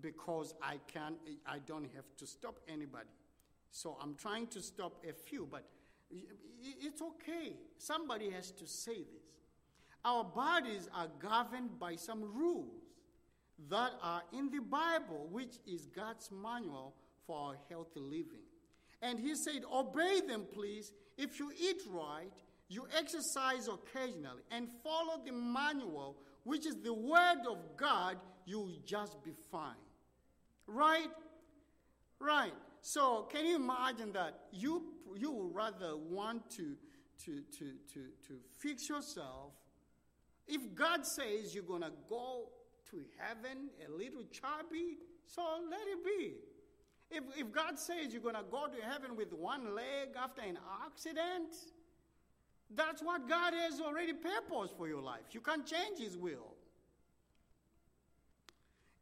because 0.00 0.54
I 0.62 0.78
can't 0.92 1.16
I 1.46 1.58
don't 1.66 1.88
have 1.94 2.04
to 2.18 2.26
stop 2.26 2.60
anybody. 2.68 3.08
So 3.70 3.96
I'm 4.00 4.14
trying 4.14 4.46
to 4.48 4.62
stop 4.62 5.04
a 5.08 5.12
few, 5.12 5.48
but 5.50 5.64
it's 6.62 7.02
okay. 7.02 7.56
Somebody 7.78 8.30
has 8.30 8.50
to 8.52 8.66
say 8.66 8.96
this. 8.96 9.26
Our 10.04 10.24
bodies 10.24 10.88
are 10.94 11.08
governed 11.18 11.78
by 11.78 11.96
some 11.96 12.22
rules 12.22 12.75
that 13.70 13.92
are 14.02 14.22
in 14.32 14.50
the 14.50 14.60
Bible, 14.60 15.28
which 15.30 15.56
is 15.66 15.86
God's 15.86 16.30
manual 16.30 16.94
for 17.26 17.56
healthy 17.68 18.00
living. 18.00 18.44
And 19.02 19.18
he 19.18 19.34
said, 19.34 19.62
Obey 19.72 20.20
them, 20.26 20.46
please. 20.52 20.92
If 21.16 21.38
you 21.38 21.50
eat 21.58 21.82
right, 21.88 22.32
you 22.68 22.86
exercise 22.96 23.68
occasionally, 23.68 24.42
and 24.50 24.68
follow 24.82 25.22
the 25.24 25.32
manual, 25.32 26.16
which 26.44 26.66
is 26.66 26.76
the 26.82 26.92
word 26.92 27.46
of 27.48 27.58
God, 27.76 28.16
you'll 28.44 28.72
just 28.84 29.22
be 29.24 29.32
fine. 29.50 29.74
Right? 30.66 31.08
Right. 32.20 32.52
So, 32.80 33.28
can 33.32 33.46
you 33.46 33.56
imagine 33.56 34.12
that? 34.12 34.40
You, 34.52 34.82
you 35.16 35.32
would 35.32 35.54
rather 35.54 35.96
want 35.96 36.50
to, 36.52 36.76
to, 37.24 37.40
to, 37.58 37.72
to, 37.94 38.00
to 38.28 38.34
fix 38.58 38.88
yourself. 38.88 39.52
If 40.46 40.74
God 40.74 41.04
says 41.04 41.54
you're 41.54 41.64
going 41.64 41.82
to 41.82 41.92
go 42.08 42.48
to 42.90 43.04
heaven 43.18 43.68
a 43.86 43.90
little 43.90 44.22
chubby, 44.30 44.98
so 45.26 45.42
let 45.70 45.86
it 45.88 46.04
be. 46.04 46.34
If, 47.10 47.24
if 47.38 47.52
God 47.52 47.78
says 47.78 48.12
you're 48.12 48.22
going 48.22 48.34
to 48.34 48.44
go 48.50 48.66
to 48.66 48.84
heaven 48.84 49.16
with 49.16 49.32
one 49.32 49.74
leg 49.74 50.10
after 50.20 50.42
an 50.42 50.58
accident, 50.84 51.54
that's 52.74 53.02
what 53.02 53.28
God 53.28 53.54
has 53.54 53.80
already 53.80 54.12
purposed 54.12 54.76
for 54.76 54.88
your 54.88 55.02
life. 55.02 55.22
You 55.32 55.40
can't 55.40 55.64
change 55.64 56.00
His 56.00 56.16
will. 56.16 56.54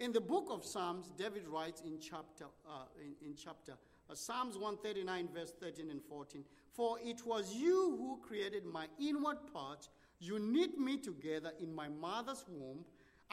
In 0.00 0.12
the 0.12 0.20
book 0.20 0.48
of 0.50 0.64
Psalms, 0.64 1.10
David 1.16 1.46
writes 1.46 1.80
in 1.80 1.98
chapter, 1.98 2.44
uh, 2.68 2.84
in, 3.00 3.30
in, 3.30 3.36
chapter 3.36 3.72
uh, 4.10 4.14
Psalms 4.14 4.58
139, 4.58 5.28
verse 5.32 5.52
13 5.60 5.90
and 5.90 6.02
14 6.02 6.44
For 6.74 6.98
it 7.02 7.24
was 7.24 7.54
you 7.54 7.96
who 7.96 8.18
created 8.26 8.66
my 8.66 8.86
inward 9.00 9.38
parts, 9.52 9.88
you 10.18 10.38
knit 10.38 10.78
me 10.78 10.98
together 10.98 11.52
in 11.60 11.74
my 11.74 11.88
mother's 11.88 12.44
womb. 12.48 12.84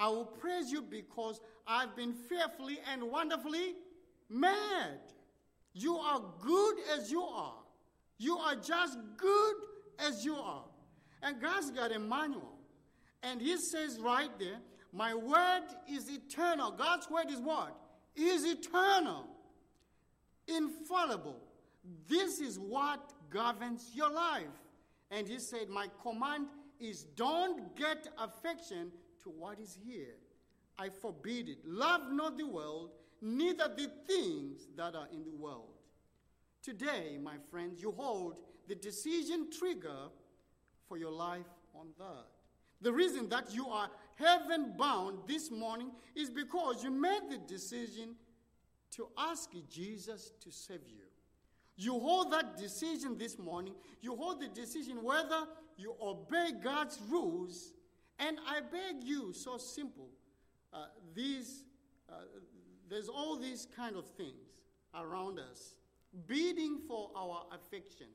I 0.01 0.09
will 0.09 0.25
praise 0.25 0.71
you 0.71 0.81
because 0.81 1.39
I've 1.67 1.95
been 1.95 2.13
fearfully 2.13 2.79
and 2.91 3.03
wonderfully 3.03 3.75
made. 4.31 5.03
You 5.75 5.95
are 5.95 6.23
good 6.39 6.75
as 6.97 7.11
you 7.11 7.21
are. 7.21 7.53
You 8.17 8.35
are 8.39 8.55
just 8.55 8.97
good 9.15 9.55
as 9.99 10.25
you 10.25 10.33
are. 10.37 10.63
And 11.21 11.39
God's 11.39 11.69
got 11.69 11.95
a 11.95 11.99
manual. 11.99 12.57
And 13.21 13.39
He 13.39 13.55
says 13.57 13.99
right 13.99 14.31
there, 14.39 14.57
My 14.91 15.13
word 15.13 15.67
is 15.87 16.09
eternal. 16.09 16.71
God's 16.71 17.07
word 17.07 17.29
is 17.29 17.39
what? 17.39 17.77
Is 18.15 18.43
eternal, 18.43 19.27
infallible. 20.47 21.37
This 22.09 22.39
is 22.39 22.57
what 22.57 23.13
governs 23.29 23.91
your 23.93 24.11
life. 24.11 24.47
And 25.11 25.27
He 25.27 25.37
said, 25.37 25.69
My 25.69 25.89
command 26.01 26.47
is 26.79 27.03
don't 27.15 27.75
get 27.75 28.07
affection 28.17 28.91
to 29.24 29.30
what 29.30 29.59
is 29.59 29.78
here. 29.86 30.15
I 30.78 30.89
forbid 30.89 31.49
it. 31.49 31.59
Love 31.65 32.11
not 32.11 32.38
the 32.38 32.47
world, 32.47 32.91
neither 33.22 33.67
the 33.76 33.89
things 34.07 34.67
that 34.76 34.95
are 34.95 35.07
in 35.11 35.24
the 35.24 35.36
world. 35.36 35.69
Today, 36.63 37.17
my 37.22 37.36
friends, 37.49 37.82
you 37.82 37.91
hold 37.91 38.38
the 38.67 38.76
decision 38.76 39.47
trigger 39.57 40.09
for 40.88 40.97
your 40.97 41.11
life 41.11 41.45
on 41.74 41.88
that. 41.97 42.26
The 42.82 42.91
reason 42.91 43.30
that 43.30 43.53
you 43.53 43.67
are 43.67 43.89
heaven 44.15 44.74
bound 44.78 45.19
this 45.28 45.51
morning 45.51 45.91
is 46.15 46.30
because 46.30 46.84
you 46.84 46.91
made 46.91 47.22
the 47.30 47.38
decision 47.38 48.15
to 48.91 49.07
ask 49.17 49.49
Jesus 49.69 50.34
to 50.41 50.51
save 50.51 50.82
you. 50.88 51.05
You 51.78 51.99
hold 51.99 52.32
that 52.32 52.57
decision 52.57 53.17
this 53.17 53.39
morning. 53.39 53.74
You 54.01 54.15
hold 54.15 54.41
the 54.41 54.47
decision 54.47 55.01
whether 55.03 55.47
you 55.78 55.95
obey 56.01 56.51
God's 56.63 56.99
rules. 57.09 57.74
And 58.22 58.38
I 58.47 58.61
beg 58.61 59.03
you, 59.03 59.34
so 59.34 59.57
simple. 59.57 60.09
Uh, 60.72 60.86
these, 61.15 61.63
uh, 62.07 62.13
there's 62.88 63.09
all 63.09 63.36
these 63.36 63.67
kind 63.76 63.95
of 63.95 64.05
things 64.05 64.61
around 64.93 65.39
us, 65.39 65.74
bidding 66.28 66.78
for 66.88 67.09
our 67.15 67.45
affection. 67.51 68.05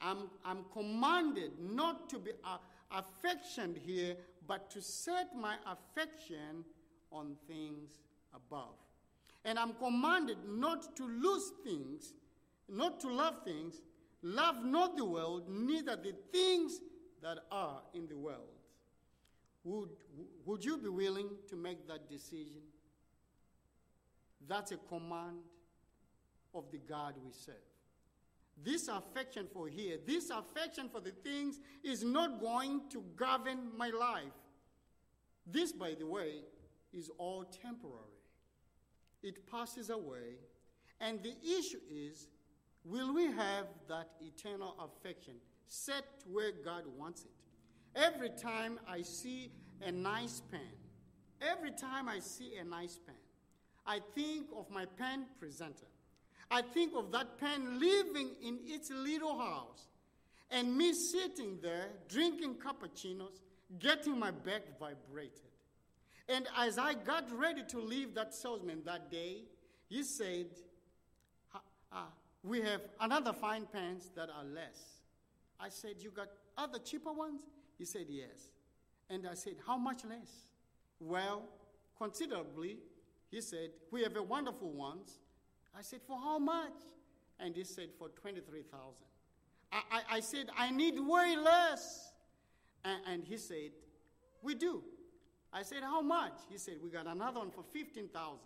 I'm, 0.00 0.28
I'm 0.44 0.64
commanded 0.72 1.52
not 1.60 2.10
to 2.10 2.18
be 2.18 2.32
uh, 2.44 2.58
affectioned 2.90 3.76
here, 3.76 4.16
but 4.48 4.70
to 4.70 4.82
set 4.82 5.36
my 5.36 5.54
affection 5.66 6.64
on 7.12 7.36
things 7.46 7.90
above. 8.34 8.74
And 9.44 9.56
I'm 9.56 9.74
commanded 9.74 10.38
not 10.48 10.96
to 10.96 11.04
lose 11.04 11.52
things, 11.62 12.14
not 12.68 12.98
to 13.00 13.08
love 13.08 13.44
things, 13.44 13.82
love 14.22 14.64
not 14.64 14.96
the 14.96 15.04
world, 15.04 15.44
neither 15.48 15.94
the 15.94 16.14
things 16.32 16.80
that 17.22 17.38
are 17.52 17.82
in 17.94 18.08
the 18.08 18.16
world. 18.16 18.51
Would, 19.64 19.90
would 20.44 20.64
you 20.64 20.76
be 20.76 20.88
willing 20.88 21.30
to 21.48 21.56
make 21.56 21.86
that 21.88 22.08
decision? 22.08 22.62
That's 24.48 24.72
a 24.72 24.76
command 24.76 25.38
of 26.54 26.70
the 26.70 26.78
God 26.78 27.14
we 27.24 27.32
serve. 27.32 27.54
This 28.62 28.88
affection 28.88 29.46
for 29.52 29.68
here, 29.68 29.98
this 30.06 30.30
affection 30.30 30.88
for 30.88 31.00
the 31.00 31.10
things 31.10 31.60
is 31.82 32.04
not 32.04 32.40
going 32.40 32.82
to 32.90 33.02
govern 33.16 33.70
my 33.76 33.88
life. 33.88 34.32
This, 35.46 35.72
by 35.72 35.94
the 35.98 36.06
way, 36.06 36.42
is 36.92 37.10
all 37.18 37.44
temporary. 37.44 37.96
It 39.22 39.50
passes 39.50 39.90
away. 39.90 40.36
And 41.00 41.22
the 41.22 41.34
issue 41.42 41.80
is 41.90 42.28
will 42.84 43.14
we 43.14 43.26
have 43.26 43.66
that 43.88 44.10
eternal 44.20 44.76
affection 44.80 45.34
set 45.66 46.04
where 46.30 46.52
God 46.52 46.84
wants 46.98 47.22
it? 47.22 47.41
Every 47.94 48.30
time 48.30 48.78
I 48.88 49.02
see 49.02 49.50
a 49.84 49.92
nice 49.92 50.40
pen, 50.50 50.60
every 51.40 51.72
time 51.72 52.08
I 52.08 52.20
see 52.20 52.56
a 52.56 52.64
nice 52.64 52.98
pen, 53.04 53.14
I 53.86 54.00
think 54.14 54.46
of 54.56 54.70
my 54.70 54.86
pen 54.86 55.26
presenter. 55.38 55.86
I 56.50 56.62
think 56.62 56.92
of 56.96 57.10
that 57.12 57.38
pen 57.38 57.80
living 57.80 58.30
in 58.42 58.58
its 58.64 58.90
little 58.90 59.38
house 59.38 59.88
and 60.50 60.76
me 60.76 60.92
sitting 60.92 61.58
there 61.62 61.88
drinking 62.08 62.56
cappuccinos, 62.56 63.40
getting 63.78 64.18
my 64.18 64.30
back 64.30 64.62
vibrated. 64.78 65.40
And 66.28 66.46
as 66.56 66.78
I 66.78 66.94
got 66.94 67.30
ready 67.36 67.62
to 67.70 67.80
leave 67.80 68.14
that 68.14 68.34
salesman 68.34 68.82
that 68.84 69.10
day, 69.10 69.44
he 69.88 70.02
said, 70.02 70.46
ah, 71.90 72.08
We 72.42 72.60
have 72.60 72.82
another 73.00 73.32
fine 73.32 73.66
pens 73.72 74.10
that 74.14 74.28
are 74.28 74.44
less. 74.44 75.00
I 75.58 75.68
said, 75.68 75.96
You 75.98 76.10
got 76.10 76.28
other 76.56 76.78
cheaper 76.78 77.12
ones? 77.12 77.42
He 77.78 77.84
said, 77.84 78.06
Yes. 78.08 78.50
And 79.10 79.26
I 79.26 79.34
said, 79.34 79.54
How 79.66 79.76
much 79.76 80.04
less? 80.04 80.46
Well, 81.00 81.42
considerably. 81.98 82.78
He 83.30 83.40
said, 83.40 83.70
We 83.90 84.02
have 84.02 84.16
a 84.16 84.22
wonderful 84.22 84.70
ones 84.70 85.18
I 85.76 85.82
said, 85.82 86.00
For 86.06 86.18
how 86.18 86.38
much? 86.38 86.72
And 87.40 87.56
he 87.56 87.64
said, 87.64 87.88
For 87.98 88.08
23,000. 88.08 88.78
I, 89.72 89.76
I, 89.90 90.16
I, 90.16 90.20
said, 90.20 90.46
I 90.56 90.70
need 90.70 90.98
way 90.98 91.36
less. 91.42 92.12
And, 92.84 93.00
and, 93.08 93.24
he 93.24 93.36
said, 93.36 93.70
We 94.42 94.54
do. 94.54 94.82
I 95.52 95.62
said, 95.62 95.82
How 95.82 96.02
much? 96.02 96.34
He 96.50 96.58
said, 96.58 96.74
We 96.82 96.90
got 96.90 97.06
another 97.06 97.40
one 97.40 97.50
for 97.50 97.64
15,000. 97.72 98.38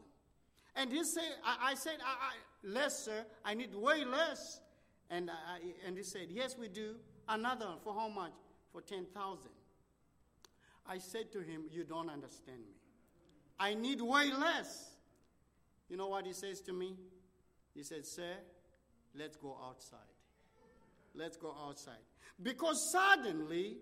And 0.77 0.93
he 0.93 1.03
said, 1.03 1.33
I, 1.45 1.71
I 1.71 1.75
said, 1.75 1.97
I, 2.05 2.35
Less, 2.63 3.05
sir. 3.05 3.25
I 3.45 3.55
need 3.55 3.75
way 3.75 4.05
less. 4.05 4.61
And, 5.11 5.31
and 5.87 5.97
he 5.97 6.03
said, 6.03 6.29
Yes, 6.31 6.57
we 6.59 6.69
do. 6.69 6.97
Another 7.29 7.67
one 7.67 7.79
for 7.83 7.93
how 7.93 8.09
much? 8.09 8.33
For 8.77 8.83
10,000. 8.83 9.49
I 10.87 10.99
said 10.99 11.33
to 11.33 11.41
him, 11.41 11.63
You 11.71 11.83
don't 11.83 12.11
understand 12.11 12.59
me. 12.59 12.75
I 13.59 13.73
need 13.73 14.03
way 14.03 14.31
less. 14.31 14.97
You 15.89 15.97
know 15.97 16.09
what 16.09 16.27
he 16.27 16.35
says 16.35 16.61
to 16.61 16.75
me? 16.75 16.95
He 17.75 17.83
said, 17.83 18.05
Sir, 18.05 18.35
let's 19.19 19.39
go 19.39 19.57
outside. 19.67 19.99
Let's 21.15 21.39
go 21.39 21.57
outside. 21.67 22.05
Because 22.43 22.93
suddenly, 22.93 23.79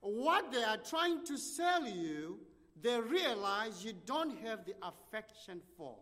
what 0.00 0.52
they 0.52 0.64
are 0.64 0.78
trying 0.78 1.22
to 1.26 1.36
sell 1.36 1.86
you, 1.86 2.38
they 2.80 2.98
realize 2.98 3.84
you 3.84 3.92
don't 4.06 4.38
have 4.38 4.64
the 4.64 4.72
affection 4.82 5.60
for. 5.76 5.96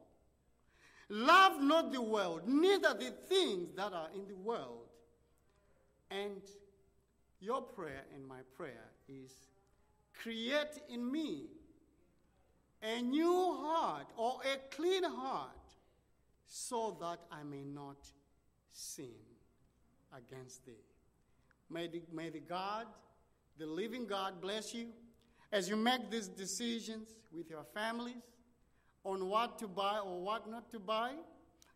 Love 1.09 1.61
not 1.61 1.91
the 1.91 2.03
world, 2.03 2.43
neither 2.47 2.95
the 2.95 3.11
things 3.29 3.75
that 3.75 3.93
are 3.93 4.11
in 4.15 4.29
the 4.29 4.37
world. 4.37 4.87
And 6.09 6.41
your 7.41 7.63
prayer 7.63 8.05
and 8.15 8.27
my 8.27 8.41
prayer 8.57 8.91
is 9.09 9.33
create 10.23 10.81
in 10.89 11.11
me 11.11 11.45
a 12.83 13.01
new 13.03 13.57
heart 13.61 14.07
or 14.17 14.41
a 14.43 14.75
clean 14.75 15.05
heart 15.05 15.51
so 16.47 16.97
that 17.01 17.19
I 17.31 17.43
may 17.43 17.65
not 17.65 17.97
sin 18.73 19.15
against 20.17 20.65
thee. 20.67 20.73
May 21.69 21.89
the, 21.89 22.03
may 22.13 22.31
the 22.31 22.41
God, 22.41 22.87
the 23.59 23.67
living 23.67 24.07
God, 24.07 24.41
bless 24.41 24.75
you 24.75 24.89
as 25.53 25.69
you 25.69 25.77
make 25.77 26.11
these 26.11 26.29
decisions 26.29 27.09
with 27.33 27.51
your 27.51 27.65
families 27.75 28.23
on 29.05 29.29
what 29.29 29.59
to 29.59 29.69
buy 29.69 29.99
or 29.99 30.21
what 30.21 30.49
not 30.49 30.71
to 30.73 30.79
buy. 30.79 31.13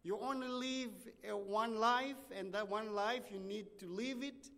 You 0.03 0.19
only 0.21 0.49
live 0.49 0.91
a 1.29 1.37
one 1.37 1.79
life, 1.79 2.17
and 2.35 2.53
that 2.55 2.69
one 2.69 2.95
life 2.95 3.23
you 3.31 3.39
need 3.39 3.67
to 3.81 3.87
live 3.87 4.23
it 4.23 4.49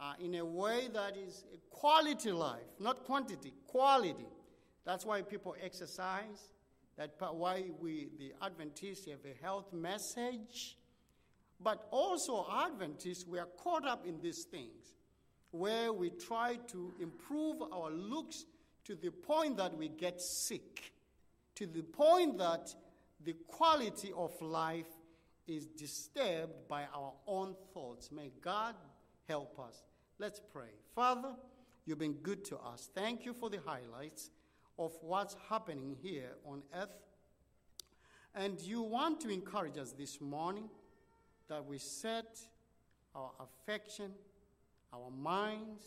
uh, 0.00 0.14
in 0.20 0.34
a 0.36 0.44
way 0.44 0.88
that 0.92 1.16
is 1.16 1.44
a 1.52 1.58
quality 1.74 2.32
life, 2.32 2.60
not 2.78 3.04
quantity, 3.04 3.52
quality. 3.66 4.26
That's 4.84 5.04
why 5.04 5.22
people 5.22 5.54
exercise. 5.62 6.52
That's 6.96 7.12
why 7.20 7.64
we, 7.80 8.08
the 8.18 8.32
Adventists, 8.42 9.06
have 9.06 9.20
a 9.24 9.42
health 9.42 9.72
message. 9.72 10.76
But 11.60 11.86
also, 11.90 12.46
Adventists, 12.50 13.26
we 13.26 13.38
are 13.38 13.48
caught 13.58 13.86
up 13.86 14.06
in 14.06 14.20
these 14.20 14.44
things 14.44 14.94
where 15.50 15.92
we 15.92 16.10
try 16.10 16.56
to 16.68 16.94
improve 17.00 17.62
our 17.72 17.90
looks 17.90 18.44
to 18.84 18.94
the 18.94 19.10
point 19.10 19.56
that 19.56 19.76
we 19.76 19.88
get 19.88 20.20
sick, 20.20 20.92
to 21.54 21.66
the 21.66 21.82
point 21.82 22.38
that 22.38 22.74
the 23.24 23.34
quality 23.48 24.12
of 24.16 24.30
life 24.40 24.86
is 25.46 25.66
disturbed 25.66 26.68
by 26.68 26.84
our 26.94 27.12
own 27.26 27.54
thoughts. 27.72 28.12
May 28.12 28.30
God 28.40 28.74
help 29.26 29.58
us. 29.58 29.87
Let's 30.20 30.40
pray. 30.52 30.70
Father, 30.96 31.30
you've 31.86 32.00
been 32.00 32.14
good 32.14 32.44
to 32.46 32.56
us. 32.58 32.90
Thank 32.92 33.24
you 33.24 33.32
for 33.32 33.48
the 33.48 33.60
highlights 33.64 34.30
of 34.76 34.92
what's 35.00 35.36
happening 35.48 35.96
here 36.02 36.32
on 36.44 36.62
earth. 36.74 36.90
And 38.34 38.60
you 38.60 38.82
want 38.82 39.20
to 39.20 39.28
encourage 39.28 39.78
us 39.78 39.92
this 39.92 40.20
morning 40.20 40.68
that 41.48 41.64
we 41.64 41.78
set 41.78 42.40
our 43.14 43.30
affection, 43.38 44.10
our 44.92 45.08
minds 45.10 45.84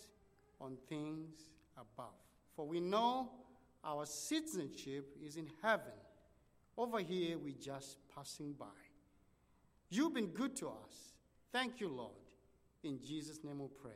on 0.61 0.77
things 0.87 1.35
above. 1.75 2.13
For 2.55 2.65
we 2.65 2.79
know 2.79 3.31
our 3.83 4.05
citizenship 4.05 5.17
is 5.21 5.35
in 5.35 5.47
heaven. 5.61 5.91
Over 6.77 6.99
here, 6.99 7.37
we're 7.37 7.53
just 7.61 7.97
passing 8.15 8.53
by. 8.53 8.65
You've 9.89 10.13
been 10.13 10.27
good 10.27 10.55
to 10.57 10.67
us. 10.67 11.13
Thank 11.51 11.81
you, 11.81 11.89
Lord. 11.89 12.11
In 12.83 12.97
Jesus' 13.01 13.43
name 13.43 13.59
we 13.59 13.67
pray. 13.81 13.91